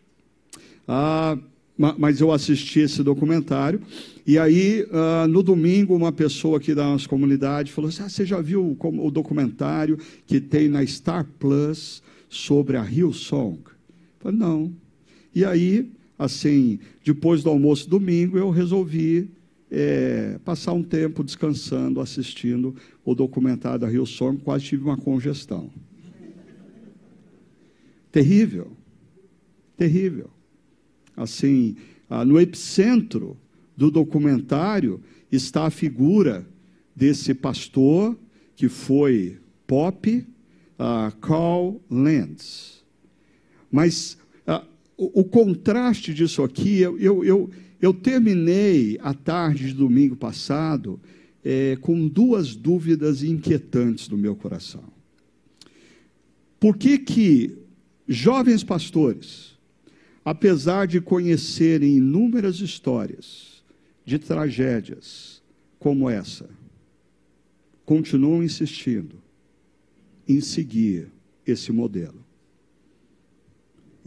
[0.86, 1.38] Ah,
[1.96, 3.80] mas eu assisti esse documentário
[4.26, 8.24] e aí ah, no domingo uma pessoa aqui da nossa comunidade falou assim: ah, você
[8.26, 13.60] já viu o, o documentário que tem na Star Plus sobre a Hillsong?
[13.66, 13.72] Eu
[14.18, 14.72] falei, não.
[15.34, 19.30] E aí assim, depois do almoço domingo, eu resolvi
[19.70, 25.70] é, passar um tempo descansando, assistindo o documentário da Rio Song, quase tive uma congestão.
[28.10, 28.72] Terrível,
[29.76, 30.30] terrível.
[31.16, 31.76] Assim,
[32.08, 33.36] ah, no epicentro
[33.76, 35.00] do documentário
[35.30, 36.46] está a figura
[36.96, 38.18] desse pastor
[38.56, 42.82] que foi Pop, uh, Carl Lentz.
[43.70, 44.16] Mas
[44.98, 51.00] o, contraste disso aqui, eu, eu, eu, eu, terminei a tarde de domingo passado
[51.44, 54.82] é, com duas dúvidas inquietantes no meu coração.
[56.58, 57.56] Por que que
[58.08, 59.56] jovens pastores,
[60.24, 63.62] apesar de conhecerem inúmeras histórias
[64.04, 65.40] de tragédias
[65.78, 66.50] como essa,
[67.84, 69.22] continuam insistindo
[70.26, 71.06] em seguir
[71.46, 72.27] esse modelo?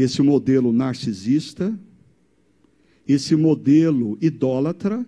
[0.01, 1.77] Esse modelo narcisista,
[3.07, 5.05] esse modelo idólatra,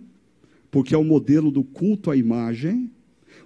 [0.70, 2.90] porque é o modelo do culto à imagem.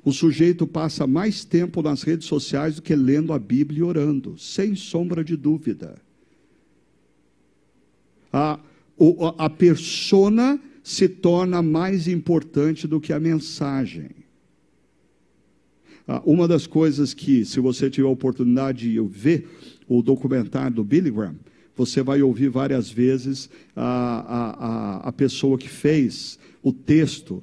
[0.05, 4.39] O sujeito passa mais tempo nas redes sociais do que lendo a Bíblia e orando,
[4.39, 6.01] sem sombra de dúvida.
[8.33, 8.59] A,
[9.37, 14.11] a persona se torna mais importante do que a mensagem.
[16.25, 19.47] Uma das coisas que, se você tiver a oportunidade de ver,
[19.89, 21.37] o documentário do Billy Graham,
[21.77, 27.43] você vai ouvir várias vezes a, a, a, a pessoa que fez o texto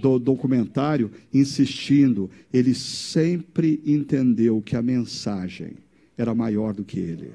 [0.00, 2.30] do documentário insistindo.
[2.52, 5.74] Ele sempre entendeu que a mensagem
[6.16, 7.32] era maior do que ele.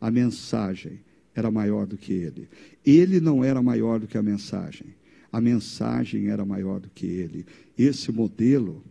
[0.00, 1.00] A mensagem
[1.34, 2.48] era maior do que ele.
[2.84, 4.88] Ele não era maior do que a mensagem.
[5.32, 7.44] A mensagem era maior do que ele.
[7.76, 8.84] Esse modelo,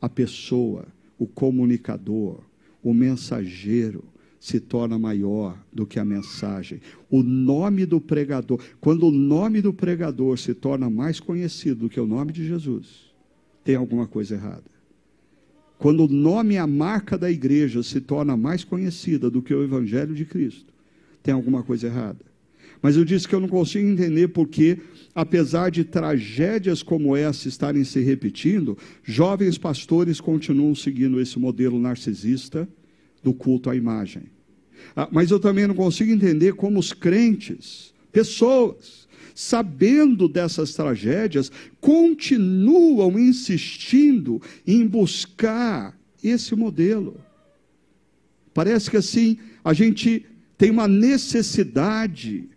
[0.00, 0.86] a pessoa,
[1.18, 2.40] o comunicador,
[2.82, 4.04] o mensageiro
[4.38, 6.80] se torna maior do que a mensagem.
[7.10, 12.00] O nome do pregador, quando o nome do pregador se torna mais conhecido do que
[12.00, 13.12] o nome de Jesus,
[13.62, 14.64] tem alguma coisa errada.
[15.78, 19.62] Quando o nome e a marca da igreja se torna mais conhecida do que o
[19.62, 20.72] evangelho de Cristo,
[21.22, 22.29] tem alguma coisa errada.
[22.82, 24.78] Mas eu disse que eu não consigo entender porque,
[25.14, 32.68] apesar de tragédias como essa estarem se repetindo, jovens pastores continuam seguindo esse modelo narcisista
[33.22, 34.22] do culto à imagem.
[34.96, 43.18] Ah, mas eu também não consigo entender como os crentes, pessoas, sabendo dessas tragédias, continuam
[43.18, 47.20] insistindo em buscar esse modelo.
[48.54, 50.26] Parece que assim a gente
[50.56, 52.48] tem uma necessidade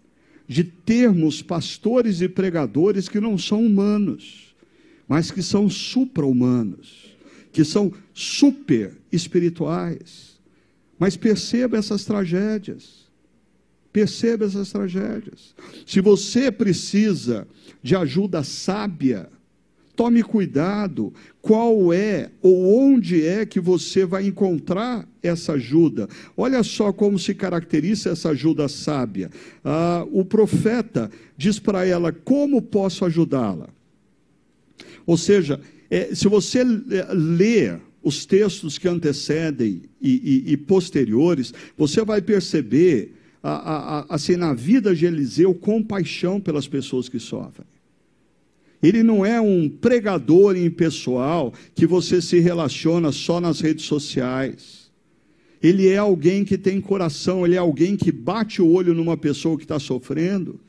[0.48, 4.56] de termos pastores e pregadores que não são humanos,
[5.08, 7.16] mas que são supra-humanos,
[7.52, 10.40] que são super espirituais.
[10.98, 13.04] Mas perceba essas tragédias.
[13.92, 15.54] Perceba essas tragédias.
[15.86, 17.48] Se você precisa
[17.82, 19.30] de ajuda sábia,
[19.96, 26.08] Tome cuidado qual é ou onde é que você vai encontrar essa ajuda.
[26.36, 29.30] Olha só como se caracteriza essa ajuda sábia.
[29.64, 33.70] Ah, o profeta diz para ela: Como posso ajudá-la?
[35.06, 42.04] Ou seja, é, se você ler os textos que antecedem e, e, e posteriores, você
[42.04, 43.14] vai perceber,
[43.44, 47.68] a, a, assim, na vida de Eliseu, compaixão pelas pessoas que sofrem.
[48.84, 54.92] Ele não é um pregador impessoal que você se relaciona só nas redes sociais.
[55.62, 59.56] Ele é alguém que tem coração, ele é alguém que bate o olho numa pessoa
[59.58, 60.60] que está sofrendo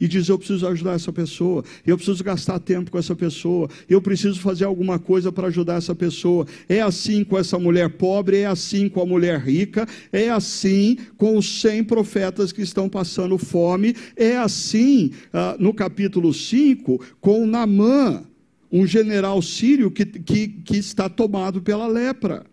[0.00, 4.00] e diz: Eu preciso ajudar essa pessoa, eu preciso gastar tempo com essa pessoa, eu
[4.00, 6.46] preciso fazer alguma coisa para ajudar essa pessoa.
[6.68, 11.36] É assim com essa mulher pobre, é assim com a mulher rica, é assim com
[11.36, 18.24] os 100 profetas que estão passando fome, é assim ah, no capítulo 5 com Namã,
[18.72, 22.46] um general sírio que, que, que está tomado pela lepra.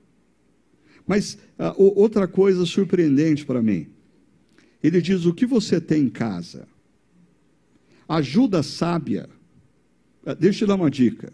[1.06, 3.88] Mas ah, outra coisa surpreendente para mim.
[4.84, 6.68] Ele diz: O que você tem em casa?
[8.08, 9.30] Ajuda sábia.
[10.26, 11.34] Ah, deixa eu te dar uma dica.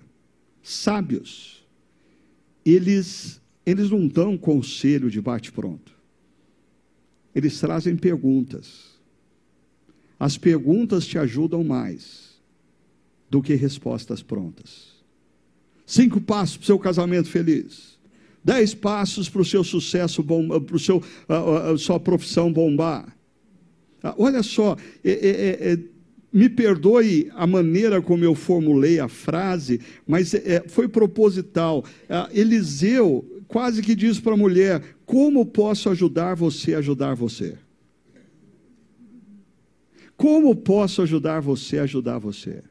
[0.61, 1.63] Sábios,
[2.65, 5.91] eles, eles não dão conselho de bate-pronto.
[7.36, 8.93] Eles trazem perguntas.
[10.19, 12.41] As perguntas te ajudam mais
[13.30, 14.93] do que respostas prontas.
[15.86, 17.99] Cinco passos para o seu casamento feliz.
[18.43, 23.17] Dez passos para o seu sucesso, para o seu, a, a, a, sua profissão bombar.
[24.01, 25.80] Ah, olha só, é, é, é,
[26.34, 31.86] me perdoe a maneira como eu formulei a frase, mas é, foi proposital.
[32.10, 37.56] Ah, Eliseu quase que diz para a mulher: Como posso ajudar você a ajudar você?
[40.18, 42.64] Como posso ajudar você a ajudar você?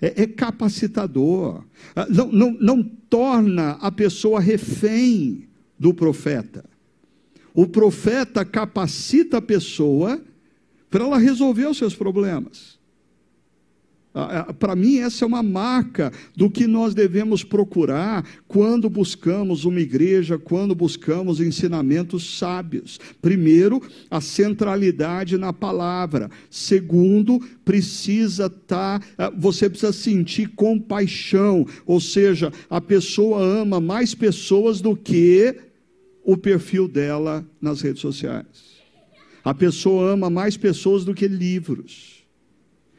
[0.00, 1.64] É, é capacitador.
[1.96, 5.48] Ah, não, não, não torna a pessoa refém
[5.78, 6.64] do profeta.
[7.54, 10.22] O profeta capacita a pessoa
[10.92, 12.78] para ela resolver os seus problemas.
[14.58, 20.38] Para mim, essa é uma marca do que nós devemos procurar quando buscamos uma igreja,
[20.38, 23.00] quando buscamos ensinamentos sábios.
[23.22, 23.80] Primeiro,
[24.10, 26.30] a centralidade na palavra.
[26.50, 29.00] Segundo, precisa tá,
[29.38, 35.56] você precisa sentir compaixão, ou seja, a pessoa ama mais pessoas do que
[36.22, 38.71] o perfil dela nas redes sociais.
[39.44, 42.24] A pessoa ama mais pessoas do que livros.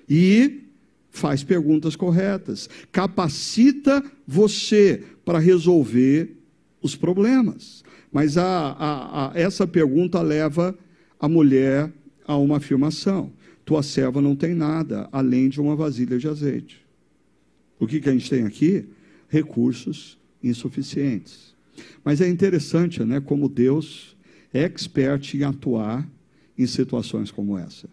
[0.10, 0.64] E
[1.10, 2.70] faz perguntas corretas.
[2.92, 6.36] Capacita você para resolver
[6.82, 7.84] os problemas.
[8.12, 10.78] Mas a, a, a, essa pergunta leva
[11.20, 11.92] a mulher
[12.28, 13.32] a uma afirmação:
[13.64, 16.84] tua serva não tem nada além de uma vasilha de azeite.
[17.80, 18.86] O que, que a gente tem aqui?
[19.30, 21.56] Recursos insuficientes.
[22.04, 24.16] Mas é interessante, né, como Deus
[24.54, 26.08] é expert em atuar
[26.58, 27.88] em situações como essa.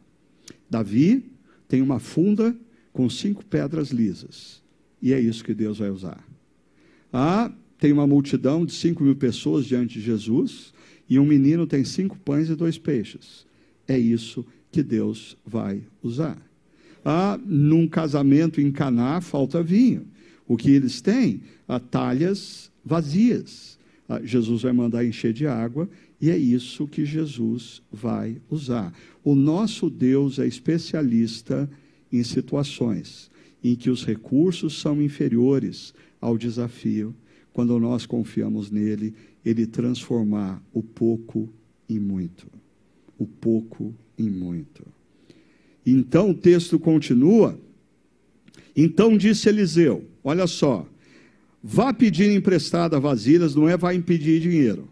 [0.69, 1.25] Davi
[1.69, 2.57] tem uma funda
[2.93, 4.63] com cinco pedras lisas,
[5.01, 6.23] e é isso que Deus vai usar.
[7.13, 10.73] Ah, tem uma multidão de cinco mil pessoas diante de Jesus,
[11.09, 13.47] e um menino tem cinco pães e dois peixes.
[13.89, 16.41] É isso que Deus vai usar.
[17.05, 20.07] Ah, num casamento em Caná falta vinho.
[20.47, 21.43] O que eles têm?
[21.67, 23.79] Ah, talhas vazias.
[24.09, 25.89] Ah, Jesus vai mandar encher de água
[26.21, 28.93] e é isso que Jesus vai usar.
[29.25, 31.71] O nosso Deus é especialista
[32.12, 33.31] em situações
[33.62, 37.14] em que os recursos são inferiores ao desafio.
[37.53, 39.14] Quando nós confiamos nele,
[39.45, 41.49] ele transformar o pouco
[41.89, 42.47] em muito.
[43.18, 44.87] O pouco em muito.
[45.85, 47.59] Então o texto continua.
[48.77, 50.87] Então disse Eliseu: Olha só,
[51.62, 54.89] vá pedir emprestada vasilhas, não é vá impedir dinheiro.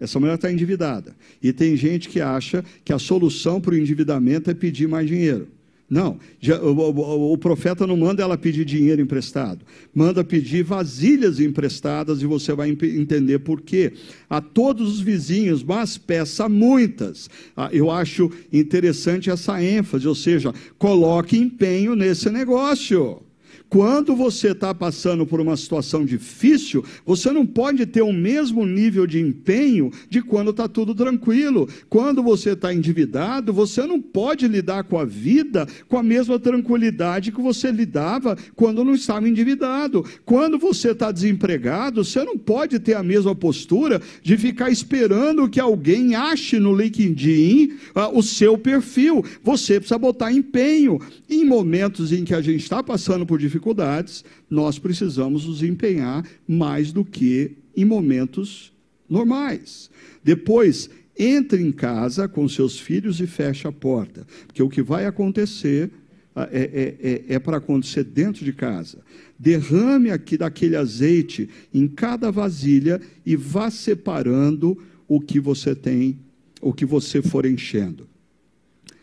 [0.00, 1.14] Essa mulher está endividada.
[1.42, 5.48] E tem gente que acha que a solução para o endividamento é pedir mais dinheiro.
[5.90, 11.40] Não, já, o, o, o, profeta não manda ela pedir dinheiro emprestado, manda pedir vasilhas
[11.40, 13.94] emprestadas e você vai entender por quê.
[14.28, 17.30] A todos os vizinhos, mas peça muitas.
[17.56, 23.22] Ah, eu acho interessante essa ênfase, ou seja, coloque empenho nesse negócio.
[23.68, 29.06] Quando você está passando por uma situação difícil, você não pode ter o mesmo nível
[29.06, 31.68] de empenho de quando está tudo tranquilo.
[31.88, 37.30] Quando você está endividado, você não pode lidar com a vida com a mesma tranquilidade
[37.32, 40.04] que você lidava quando não estava endividado.
[40.24, 45.60] Quando você está desempregado, você não pode ter a mesma postura de ficar esperando que
[45.60, 49.24] alguém ache no LinkedIn uh, o seu perfil.
[49.42, 51.00] Você precisa botar empenho.
[51.28, 56.24] Em momentos em que a gente está passando por dificuldades, dificuldades, nós precisamos nos empenhar
[56.46, 58.72] mais do que em momentos
[59.08, 59.90] normais.
[60.22, 60.88] Depois,
[61.18, 65.90] entre em casa com seus filhos e feche a porta, porque o que vai acontecer
[66.34, 69.00] ah, é, é, é, é para acontecer dentro de casa.
[69.36, 74.78] Derrame aqui daquele azeite em cada vasilha e vá separando
[75.08, 76.20] o que você tem,
[76.60, 78.06] o que você for enchendo.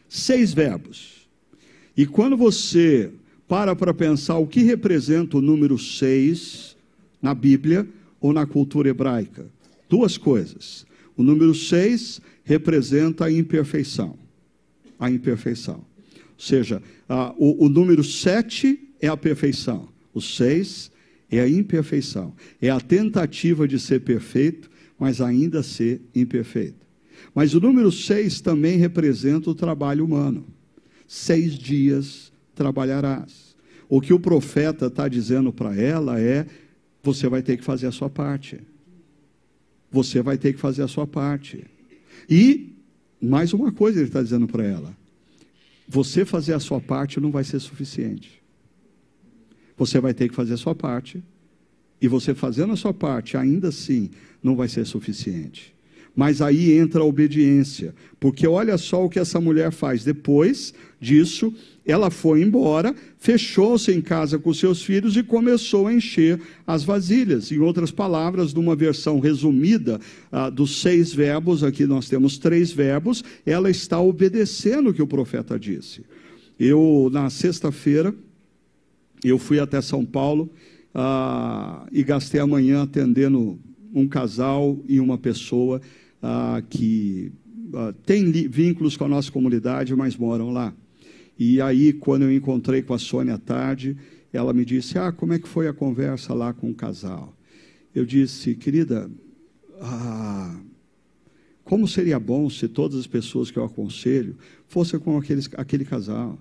[0.07, 1.27] Seis verbos.
[1.97, 3.11] E quando você
[3.47, 6.75] para para pensar o que representa o número 6
[7.21, 7.87] na Bíblia
[8.19, 9.45] ou na cultura hebraica.
[9.89, 10.85] Duas coisas.
[11.15, 14.17] O número 6 representa a imperfeição.
[14.99, 15.85] A imperfeição.
[16.15, 19.87] Ou seja, a, o, o número 7 é a perfeição.
[20.13, 20.91] O 6
[21.29, 22.33] é a imperfeição.
[22.61, 26.85] É a tentativa de ser perfeito, mas ainda ser imperfeito.
[27.33, 30.45] Mas o número 6 também representa o trabalho humano.
[31.07, 33.55] Seis dias trabalharás.
[33.87, 36.47] O que o profeta está dizendo para ela é:
[37.03, 38.59] você vai ter que fazer a sua parte.
[39.91, 41.63] Você vai ter que fazer a sua parte.
[42.29, 42.73] E,
[43.21, 44.97] mais uma coisa ele está dizendo para ela:
[45.87, 48.41] você fazer a sua parte não vai ser suficiente.
[49.77, 51.23] Você vai ter que fazer a sua parte.
[52.01, 54.09] E você fazendo a sua parte, ainda assim,
[54.43, 55.73] não vai ser suficiente.
[56.15, 60.03] Mas aí entra a obediência, porque olha só o que essa mulher faz.
[60.03, 61.53] Depois disso,
[61.85, 67.51] ela foi embora, fechou-se em casa com seus filhos e começou a encher as vasilhas.
[67.51, 69.99] Em outras palavras, numa versão resumida
[70.31, 75.07] ah, dos seis verbos, aqui nós temos três verbos, ela está obedecendo o que o
[75.07, 76.01] profeta disse.
[76.59, 78.15] Eu, na sexta-feira,
[79.23, 80.49] eu fui até São Paulo
[80.93, 83.59] ah, e gastei a manhã atendendo
[83.93, 85.79] um casal e uma pessoa
[86.21, 87.31] ah, que
[88.05, 90.73] têm vínculos com a nossa comunidade, mas moram lá.
[91.37, 93.97] E aí, quando eu encontrei com a Sônia à tarde,
[94.31, 97.35] ela me disse: Ah, como é que foi a conversa lá com o casal?
[97.95, 99.09] Eu disse, querida,
[99.79, 100.59] ah,
[101.63, 106.37] como seria bom se todas as pessoas que eu aconselho fossem com aqueles, aquele casal.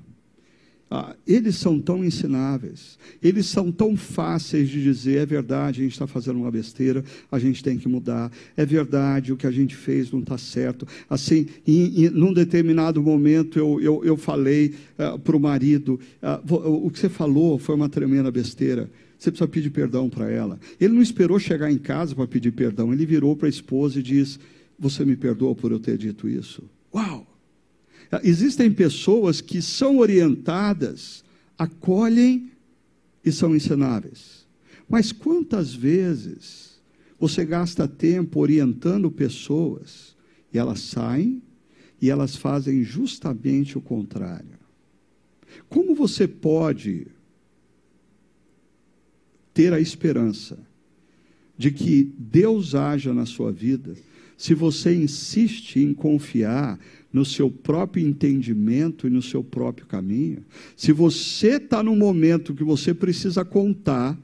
[0.90, 5.92] Ah, eles são tão ensináveis, eles são tão fáceis de dizer: é verdade, a gente
[5.92, 9.74] está fazendo uma besteira, a gente tem que mudar, é verdade, o que a gente
[9.74, 10.86] fez não está certo.
[11.08, 16.40] Assim, em, em, num determinado momento eu, eu, eu falei ah, para o marido: ah,
[16.48, 18.90] o que você falou foi uma tremenda besteira.
[19.18, 20.60] Você precisa pedir perdão para ela.
[20.78, 24.02] Ele não esperou chegar em casa para pedir perdão, ele virou para a esposa e
[24.02, 24.38] disse:
[24.78, 26.62] Você me perdoa por eu ter dito isso?
[26.94, 27.33] Uau!
[28.22, 31.24] Existem pessoas que são orientadas,
[31.58, 32.50] acolhem
[33.24, 34.46] e são ensináveis.
[34.88, 36.80] Mas quantas vezes
[37.18, 40.14] você gasta tempo orientando pessoas
[40.52, 41.42] e elas saem
[42.00, 44.58] e elas fazem justamente o contrário?
[45.68, 47.06] Como você pode
[49.54, 50.58] ter a esperança
[51.56, 53.94] de que Deus haja na sua vida
[54.36, 56.78] se você insiste em confiar
[57.14, 60.44] no seu próprio entendimento e no seu próprio caminho,
[60.76, 64.18] se você está num momento que você precisa contar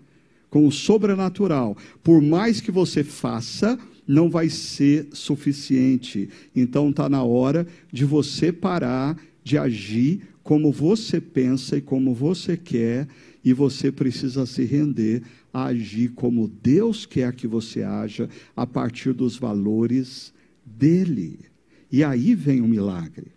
[0.50, 6.28] com o sobrenatural, por mais que você faça, não vai ser suficiente.
[6.54, 12.56] Então está na hora de você parar de agir como você pensa e como você
[12.56, 13.06] quer,
[13.44, 15.22] e você precisa se render
[15.54, 20.34] a agir como Deus quer que você haja, a partir dos valores
[20.66, 21.49] dele.
[21.90, 23.32] E aí vem o milagre.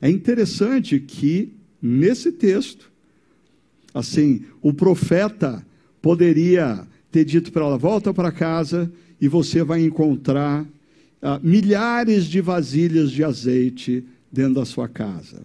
[0.00, 2.90] É interessante que, nesse texto,
[3.92, 5.64] assim, o profeta
[6.00, 8.90] poderia ter dito para ela: volta para casa
[9.20, 10.66] e você vai encontrar
[11.20, 15.44] ah, milhares de vasilhas de azeite dentro da sua casa.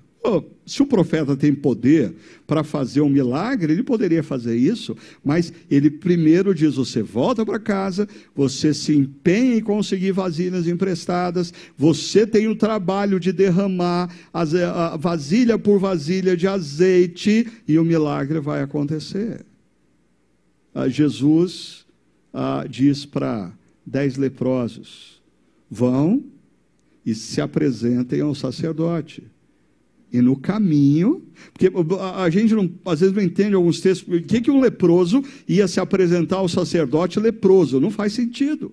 [0.65, 2.13] Se o profeta tem poder
[2.47, 7.59] para fazer um milagre, ele poderia fazer isso, mas ele primeiro diz: você volta para
[7.59, 14.55] casa, você se empenha em conseguir vasilhas emprestadas, você tem o trabalho de derramar as,
[14.55, 19.45] a vasilha por vasilha de azeite e o milagre vai acontecer.
[20.89, 21.85] Jesus
[22.33, 23.51] ah, diz para
[23.85, 25.21] dez leprosos:
[25.69, 26.23] vão
[27.05, 29.23] e se apresentem ao sacerdote.
[30.15, 31.69] E no caminho, porque
[32.15, 35.67] a gente não, às vezes não entende alguns textos, por que, que um leproso ia
[35.67, 37.81] se apresentar ao sacerdote leproso?
[37.81, 38.71] Não faz sentido.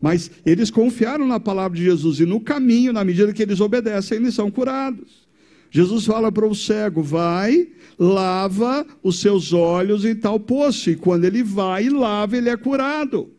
[0.00, 4.16] Mas eles confiaram na palavra de Jesus e no caminho, na medida que eles obedecem,
[4.16, 5.22] eles são curados.
[5.70, 7.68] Jesus fala para o cego: vai,
[7.98, 10.88] lava os seus olhos em tal poço.
[10.88, 13.30] E quando ele vai e lava, ele é curado.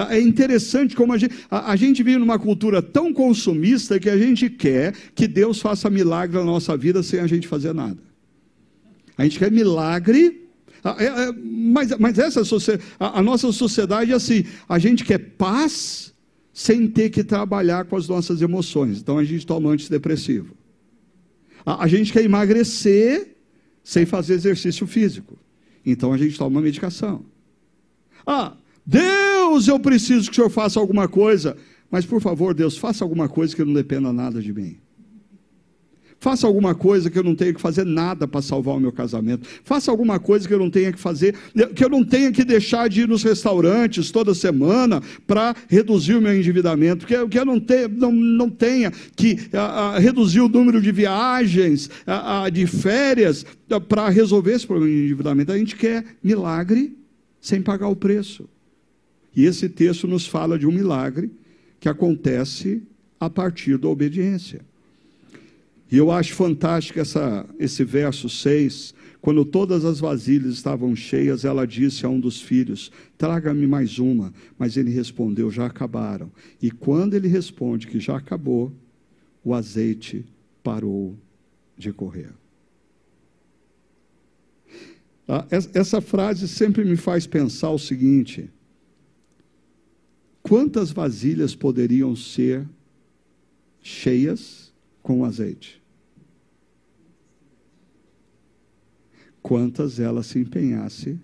[0.00, 4.08] Ah, é interessante como a gente, a, a gente vive numa cultura tão consumista que
[4.08, 7.98] a gente quer que Deus faça milagre na nossa vida sem a gente fazer nada.
[9.16, 10.48] A gente quer milagre,
[10.84, 12.42] ah, é, é, mas, mas essa
[13.00, 16.14] a, a nossa sociedade é assim: a gente quer paz
[16.52, 18.98] sem ter que trabalhar com as nossas emoções.
[18.98, 20.54] Então a gente toma antidepressivo.
[21.66, 23.36] A, a gente quer emagrecer
[23.82, 25.36] sem fazer exercício físico.
[25.84, 27.24] Então a gente toma medicação.
[28.24, 29.27] Ah, Deus,
[29.68, 31.56] eu preciso que o Senhor faça alguma coisa.
[31.90, 34.78] Mas, por favor, Deus, faça alguma coisa que não dependa nada de mim.
[36.20, 39.48] Faça alguma coisa que eu não tenha que fazer nada para salvar o meu casamento.
[39.62, 41.34] Faça alguma coisa que eu não tenha que fazer,
[41.76, 46.20] que eu não tenha que deixar de ir nos restaurantes toda semana para reduzir o
[46.20, 47.06] meu endividamento.
[47.06, 50.82] Que, eu, que eu não, tenha, não, não tenha que a, a, reduzir o número
[50.82, 53.46] de viagens, a, de férias,
[53.88, 55.52] para resolver esse problema de endividamento.
[55.52, 56.96] A gente quer milagre
[57.40, 58.48] sem pagar o preço.
[59.34, 61.30] E esse texto nos fala de um milagre
[61.80, 62.82] que acontece
[63.20, 64.60] a partir da obediência.
[65.90, 68.94] E eu acho fantástico essa, esse verso 6.
[69.20, 74.32] Quando todas as vasilhas estavam cheias, ela disse a um dos filhos: Traga-me mais uma.
[74.58, 76.30] Mas ele respondeu: Já acabaram.
[76.60, 78.72] E quando ele responde que já acabou,
[79.42, 80.24] o azeite
[80.62, 81.16] parou
[81.76, 82.30] de correr.
[85.26, 88.50] Ah, essa frase sempre me faz pensar o seguinte:
[90.48, 92.66] quantas vasilhas poderiam ser
[93.82, 94.72] cheias
[95.02, 95.82] com azeite?
[99.42, 101.20] Quantas ela se empenhasse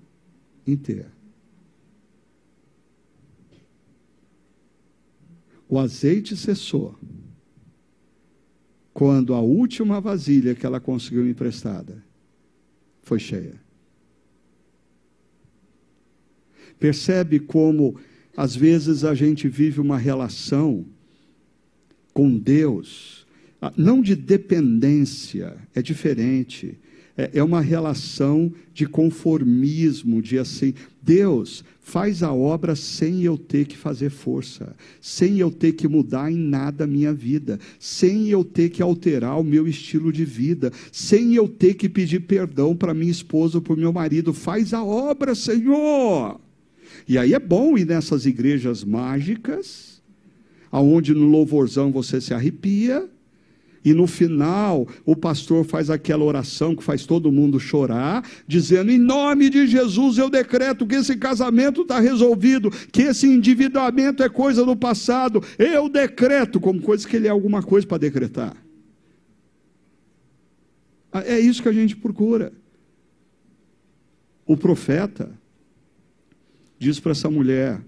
[0.66, 1.10] em ter?
[5.66, 6.94] O azeite cessou
[8.92, 12.04] quando a última vasilha que ela conseguiu emprestada
[13.02, 13.60] foi cheia.
[16.78, 17.98] Percebe como
[18.36, 20.84] às vezes a gente vive uma relação
[22.12, 23.26] com Deus,
[23.60, 26.78] ah, não de dependência, é diferente.
[27.16, 33.66] É, é uma relação de conformismo, de assim, Deus faz a obra sem eu ter
[33.66, 38.42] que fazer força, sem eu ter que mudar em nada a minha vida, sem eu
[38.42, 42.94] ter que alterar o meu estilo de vida, sem eu ter que pedir perdão para
[42.94, 44.32] minha esposa ou para o meu marido.
[44.32, 46.40] Faz a obra, Senhor.
[47.06, 50.02] E aí é bom ir nessas igrejas mágicas,
[50.70, 53.08] aonde no louvorzão você se arrepia,
[53.84, 58.98] e no final o pastor faz aquela oração que faz todo mundo chorar, dizendo: Em
[58.98, 64.64] nome de Jesus eu decreto que esse casamento está resolvido, que esse endividamento é coisa
[64.64, 65.42] do passado.
[65.58, 68.56] Eu decreto, como coisa que ele é alguma coisa para decretar.
[71.12, 72.52] É isso que a gente procura.
[74.46, 75.30] O profeta
[76.78, 77.80] diz para essa mulher: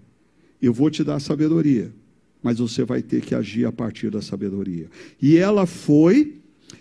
[0.60, 1.92] Eu vou te dar sabedoria,
[2.42, 4.88] mas você vai ter que agir a partir da sabedoria.
[5.20, 6.36] E ela foi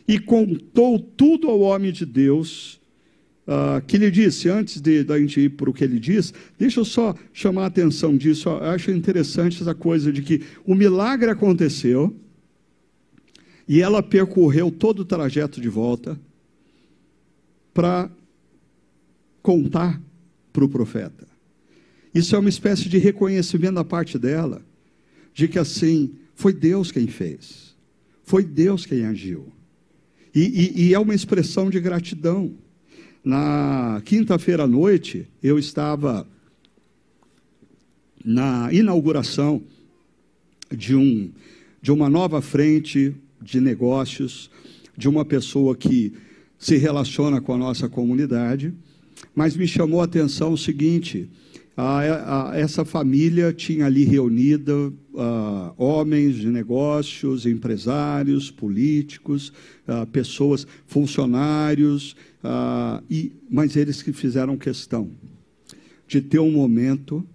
[0.08, 2.80] e contou tudo ao homem de Deus.
[3.47, 6.80] Uh, que lhe disse, antes de da gente ir para o que ele diz, deixa
[6.80, 8.49] eu só chamar a atenção disso.
[8.49, 12.12] Eu acho interessante essa coisa de que o milagre aconteceu
[13.68, 16.20] e ela percorreu todo o trajeto de volta
[17.74, 18.10] para
[19.41, 20.01] contar
[20.51, 21.25] para o profeta.
[22.16, 24.61] Isso é uma espécie de reconhecimento da parte dela,
[25.34, 27.76] de que assim, foi Deus quem fez,
[28.24, 29.51] foi Deus quem agiu.
[30.34, 30.39] E,
[30.78, 32.53] e, e é uma expressão de gratidão.
[33.24, 36.26] Na quinta-feira à noite, eu estava
[38.24, 39.61] na inauguração
[40.72, 41.30] de, um,
[41.82, 44.49] de uma nova frente de negócios,
[44.97, 46.13] de uma pessoa que
[46.57, 48.74] se relaciona com a nossa comunidade
[49.34, 51.30] mas me chamou a atenção o seguinte:
[51.78, 59.52] a, a, essa família tinha ali reunida uh, homens de negócios, empresários, políticos,
[60.12, 62.16] pessoas, funcionários,
[63.10, 65.12] e, mas eles que fizeram questão
[66.08, 67.26] de ter um momento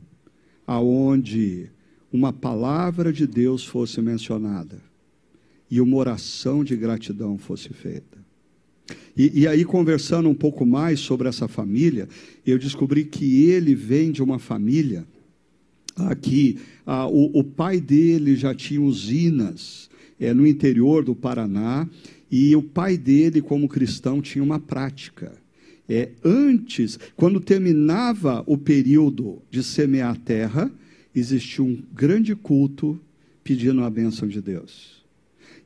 [0.66, 1.68] aonde
[2.12, 4.80] uma palavra de Deus fosse mencionada
[5.70, 8.09] e uma oração de gratidão fosse feita.
[9.16, 12.08] E, e, aí, conversando um pouco mais sobre essa família,
[12.46, 15.06] eu descobri que ele vem de uma família
[15.96, 16.58] aqui.
[16.86, 21.88] Ah, o, o, pai dele já tinha usinas é, no interior do Paraná,
[22.30, 25.32] e o pai dele, como cristão, tinha uma prática.
[25.88, 30.70] É, antes, quando terminava o período de semear a terra,
[31.14, 33.00] existia um grande culto
[33.42, 35.02] pedindo a bênção de Deus.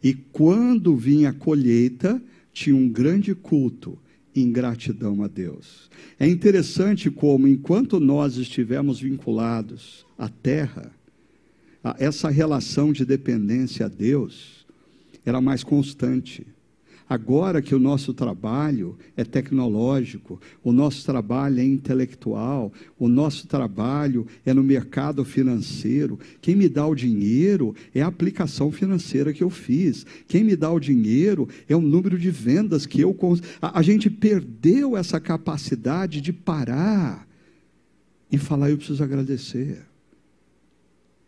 [0.03, 2.22] E quando vinha a colheita,
[2.55, 3.98] tinha um grande culto
[4.34, 5.90] em gratidão a Deus.
[6.18, 10.90] É interessante como, enquanto nós estivermos vinculados à terra,
[11.98, 14.64] essa relação de dependência a Deus
[15.26, 16.46] era mais constante.
[17.09, 24.26] Agora que o nosso trabalho é tecnológico, o nosso trabalho é intelectual, o nosso trabalho
[24.44, 29.50] é no mercado financeiro, quem me dá o dinheiro é a aplicação financeira que eu
[29.50, 30.07] fiz.
[30.26, 33.14] Quem me dá o dinheiro é o número de vendas que eu.
[33.61, 37.28] A, a gente perdeu essa capacidade de parar
[38.32, 39.82] e falar: eu preciso agradecer.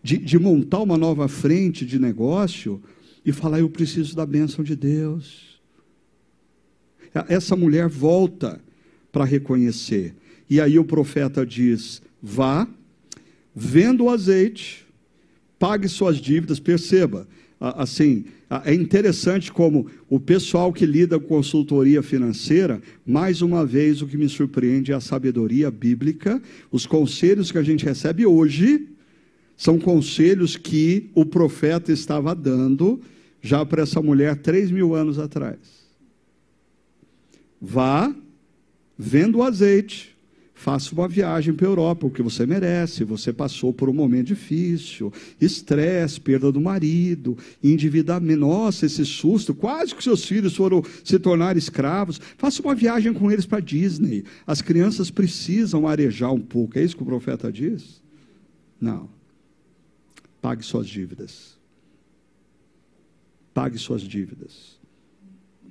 [0.03, 2.83] De, de montar uma nova frente de negócio
[3.25, 5.56] e falar: eu preciso da bênção de Deus.
[7.29, 8.61] Essa mulher volta
[9.13, 10.15] para reconhecer.
[10.49, 12.69] E aí o profeta diz: vá,
[13.55, 14.87] venda o azeite,
[15.59, 16.61] pague suas dívidas.
[16.61, 17.27] Perceba,
[17.61, 18.27] assim,
[18.65, 24.17] é interessante como o pessoal que lida com consultoria financeira, mais uma vez o que
[24.17, 26.41] me surpreende é a sabedoria bíblica.
[26.71, 28.87] Os conselhos que a gente recebe hoje
[29.57, 33.01] são conselhos que o profeta estava dando
[33.41, 35.86] já para essa mulher três mil anos atrás.
[37.61, 38.15] Vá,
[38.99, 40.17] venda o azeite,
[40.55, 43.05] faça uma viagem para a Europa, o que você merece.
[43.05, 48.41] Você passou por um momento difícil, estresse, perda do marido, endividamento.
[48.41, 52.21] Nossa, esse susto, quase que seus filhos foram se tornar escravos.
[52.39, 54.25] Faça uma viagem com eles para Disney.
[54.47, 56.79] As crianças precisam arejar um pouco.
[56.79, 58.03] É isso que o profeta diz?
[58.81, 59.09] Não.
[60.41, 61.57] Pague suas dívidas.
[63.53, 64.79] Pague suas dívidas.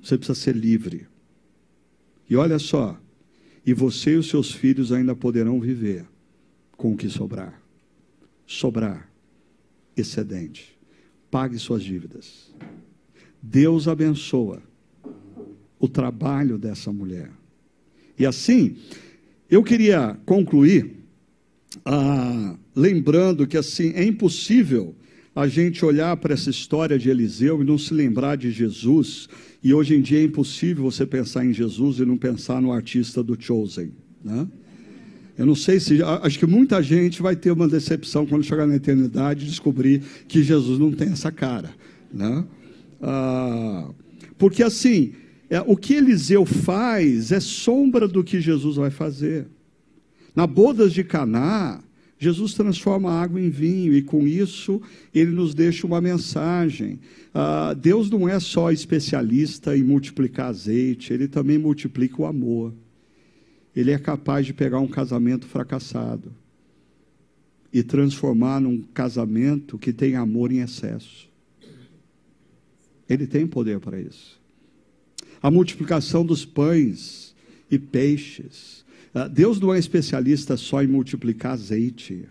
[0.02, 1.06] Você precisa ser livre.
[2.28, 2.98] E olha só,
[3.64, 6.04] e você e os seus filhos ainda poderão viver
[6.76, 7.60] com o que sobrar.
[8.46, 9.10] Sobrar,
[9.96, 10.76] excedente.
[11.30, 12.54] Pague suas dívidas.
[13.42, 14.62] Deus abençoa
[15.78, 17.30] o trabalho dessa mulher.
[18.18, 18.76] E assim,
[19.50, 20.96] eu queria concluir
[21.84, 24.94] ah, lembrando que assim é impossível
[25.34, 29.28] a gente olhar para essa história de Eliseu e não se lembrar de Jesus
[29.66, 33.20] e hoje em dia é impossível você pensar em Jesus e não pensar no artista
[33.20, 33.90] do Chosen.
[34.24, 34.46] Né?
[35.36, 36.00] Eu não sei se.
[36.22, 40.40] Acho que muita gente vai ter uma decepção quando chegar na eternidade e descobrir que
[40.40, 41.74] Jesus não tem essa cara.
[42.14, 42.44] Né?
[43.02, 43.90] Ah,
[44.38, 45.14] porque assim,
[45.50, 49.48] é, o que Eliseu faz é sombra do que Jesus vai fazer.
[50.32, 51.80] Na bodas de Caná,
[52.18, 54.80] Jesus transforma a água em vinho e com isso
[55.14, 56.98] ele nos deixa uma mensagem.
[57.34, 62.72] Ah, Deus não é só especialista em multiplicar azeite, ele também multiplica o amor.
[63.74, 66.32] Ele é capaz de pegar um casamento fracassado
[67.70, 71.28] e transformar num casamento que tem amor em excesso.
[73.06, 74.40] Ele tem poder para isso.
[75.42, 77.34] A multiplicação dos pães
[77.70, 78.85] e peixes
[79.24, 82.26] Deus não é especialista só em multiplicar azeite.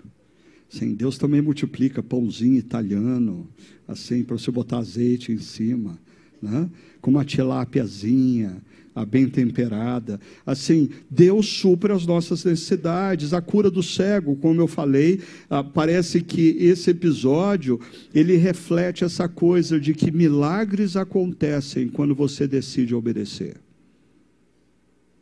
[0.69, 3.47] Sim, Deus também multiplica pãozinho italiano,
[3.87, 5.99] assim, para você botar azeite em cima,
[6.41, 6.69] né?
[7.01, 8.61] com uma tilápiazinha,
[8.95, 10.19] a bem temperada.
[10.45, 13.33] Assim, Deus supre as nossas necessidades.
[13.33, 15.19] A cura do cego, como eu falei,
[15.49, 17.79] ah, parece que esse episódio
[18.13, 23.64] ele reflete essa coisa de que milagres acontecem quando você decide obedecer.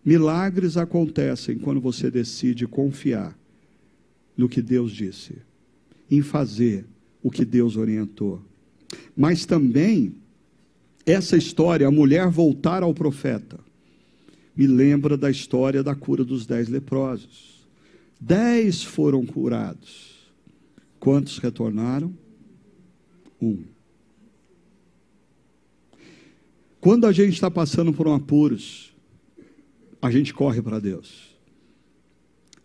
[0.04, 3.38] Milagres acontecem quando você decide confiar
[4.36, 5.38] no que Deus disse,
[6.12, 6.86] em fazer
[7.22, 8.42] o que Deus orientou.
[9.16, 10.16] Mas também,
[11.06, 13.60] essa história, a mulher voltar ao profeta,
[14.56, 17.66] me lembra da história da cura dos dez leprosos.
[18.20, 20.32] Dez foram curados.
[21.00, 22.14] Quantos retornaram?
[23.42, 23.64] Um.
[26.80, 28.93] Quando a gente está passando por um apuros,
[30.04, 31.34] a gente corre para Deus.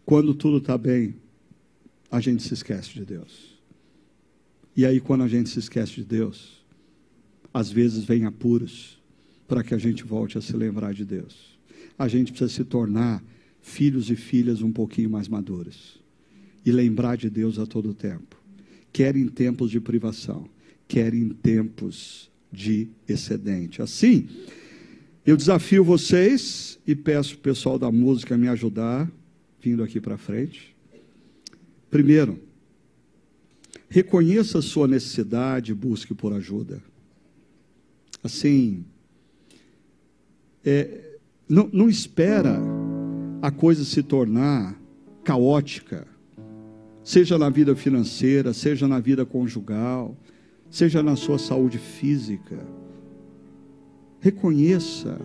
[0.05, 1.15] Quando tudo está bem,
[2.11, 3.57] a gente se esquece de Deus.
[4.77, 6.65] E aí, quando a gente se esquece de Deus,
[7.55, 9.01] às vezes vem apuros
[9.47, 11.57] para que a gente volte a se lembrar de Deus.
[11.97, 13.23] A gente precisa se tornar
[13.63, 16.03] filhos e filhas um pouquinho mais maduros
[16.67, 18.37] e lembrar de Deus a todo tempo,
[18.93, 20.51] quer em tempos de privação,
[20.89, 23.81] quer em tempos de excedente.
[23.81, 24.29] Assim,
[25.31, 29.13] eu desafio vocês e peço o pessoal da música me ajudar,
[29.61, 30.75] vindo aqui para frente.
[31.91, 32.41] Primeiro,
[33.91, 36.83] reconheça a sua necessidade e busque por ajuda.
[38.25, 38.87] Assim,
[40.65, 42.59] é, não, não espera
[43.43, 44.81] a coisa se tornar
[45.23, 46.09] caótica,
[47.05, 50.17] seja na vida financeira, seja na vida conjugal,
[50.71, 52.67] seja na sua saúde física.
[54.21, 55.21] Reconheça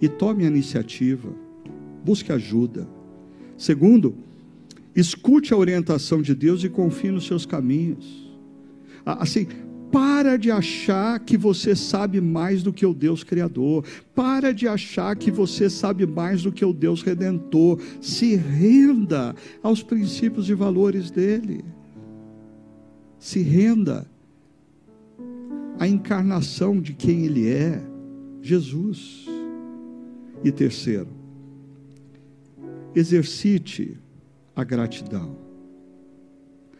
[0.00, 1.30] e tome a iniciativa,
[2.04, 2.88] busque ajuda.
[3.56, 4.14] Segundo,
[4.96, 8.30] escute a orientação de Deus e confie nos seus caminhos.
[9.04, 9.46] Assim,
[9.90, 13.84] para de achar que você sabe mais do que o Deus Criador.
[14.14, 17.80] Para de achar que você sabe mais do que o Deus Redentor.
[18.00, 21.64] Se renda aos princípios e valores dele.
[23.18, 24.06] Se renda
[25.78, 27.82] à encarnação de quem ele é,
[28.40, 29.26] Jesus.
[30.42, 31.08] E terceiro,
[32.94, 33.98] exercite
[34.56, 35.36] a gratidão.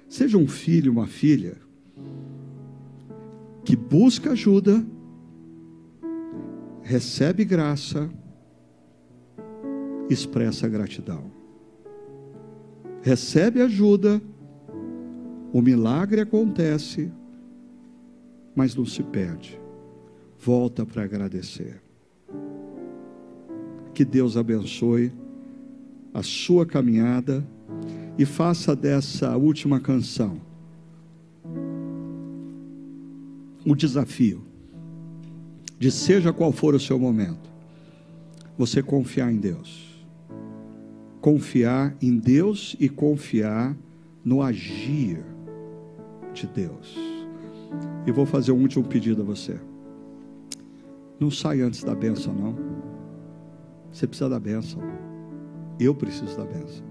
[0.09, 1.57] Seja um filho, uma filha
[3.65, 4.85] que busca ajuda,
[6.83, 8.11] recebe graça,
[10.09, 11.31] expressa gratidão.
[13.03, 14.23] Recebe ajuda,
[15.53, 17.13] o milagre acontece,
[18.57, 19.60] mas não se perde.
[20.43, 21.83] Volta para agradecer.
[23.93, 25.13] Que Deus abençoe
[26.15, 27.47] a sua caminhada
[28.19, 30.41] e faça dessa última canção
[33.67, 34.43] o desafio
[35.79, 37.51] de seja qual for o seu momento,
[38.57, 39.89] você confiar em Deus.
[41.21, 43.77] Confiar em Deus e confiar
[44.25, 45.23] no agir
[46.33, 46.97] de Deus.
[48.07, 49.59] E vou fazer um último pedido a você.
[51.21, 52.57] Não sai antes da bênção, não.
[53.93, 54.81] Você precisa da bênção.
[55.79, 56.90] Eu preciso da bênção.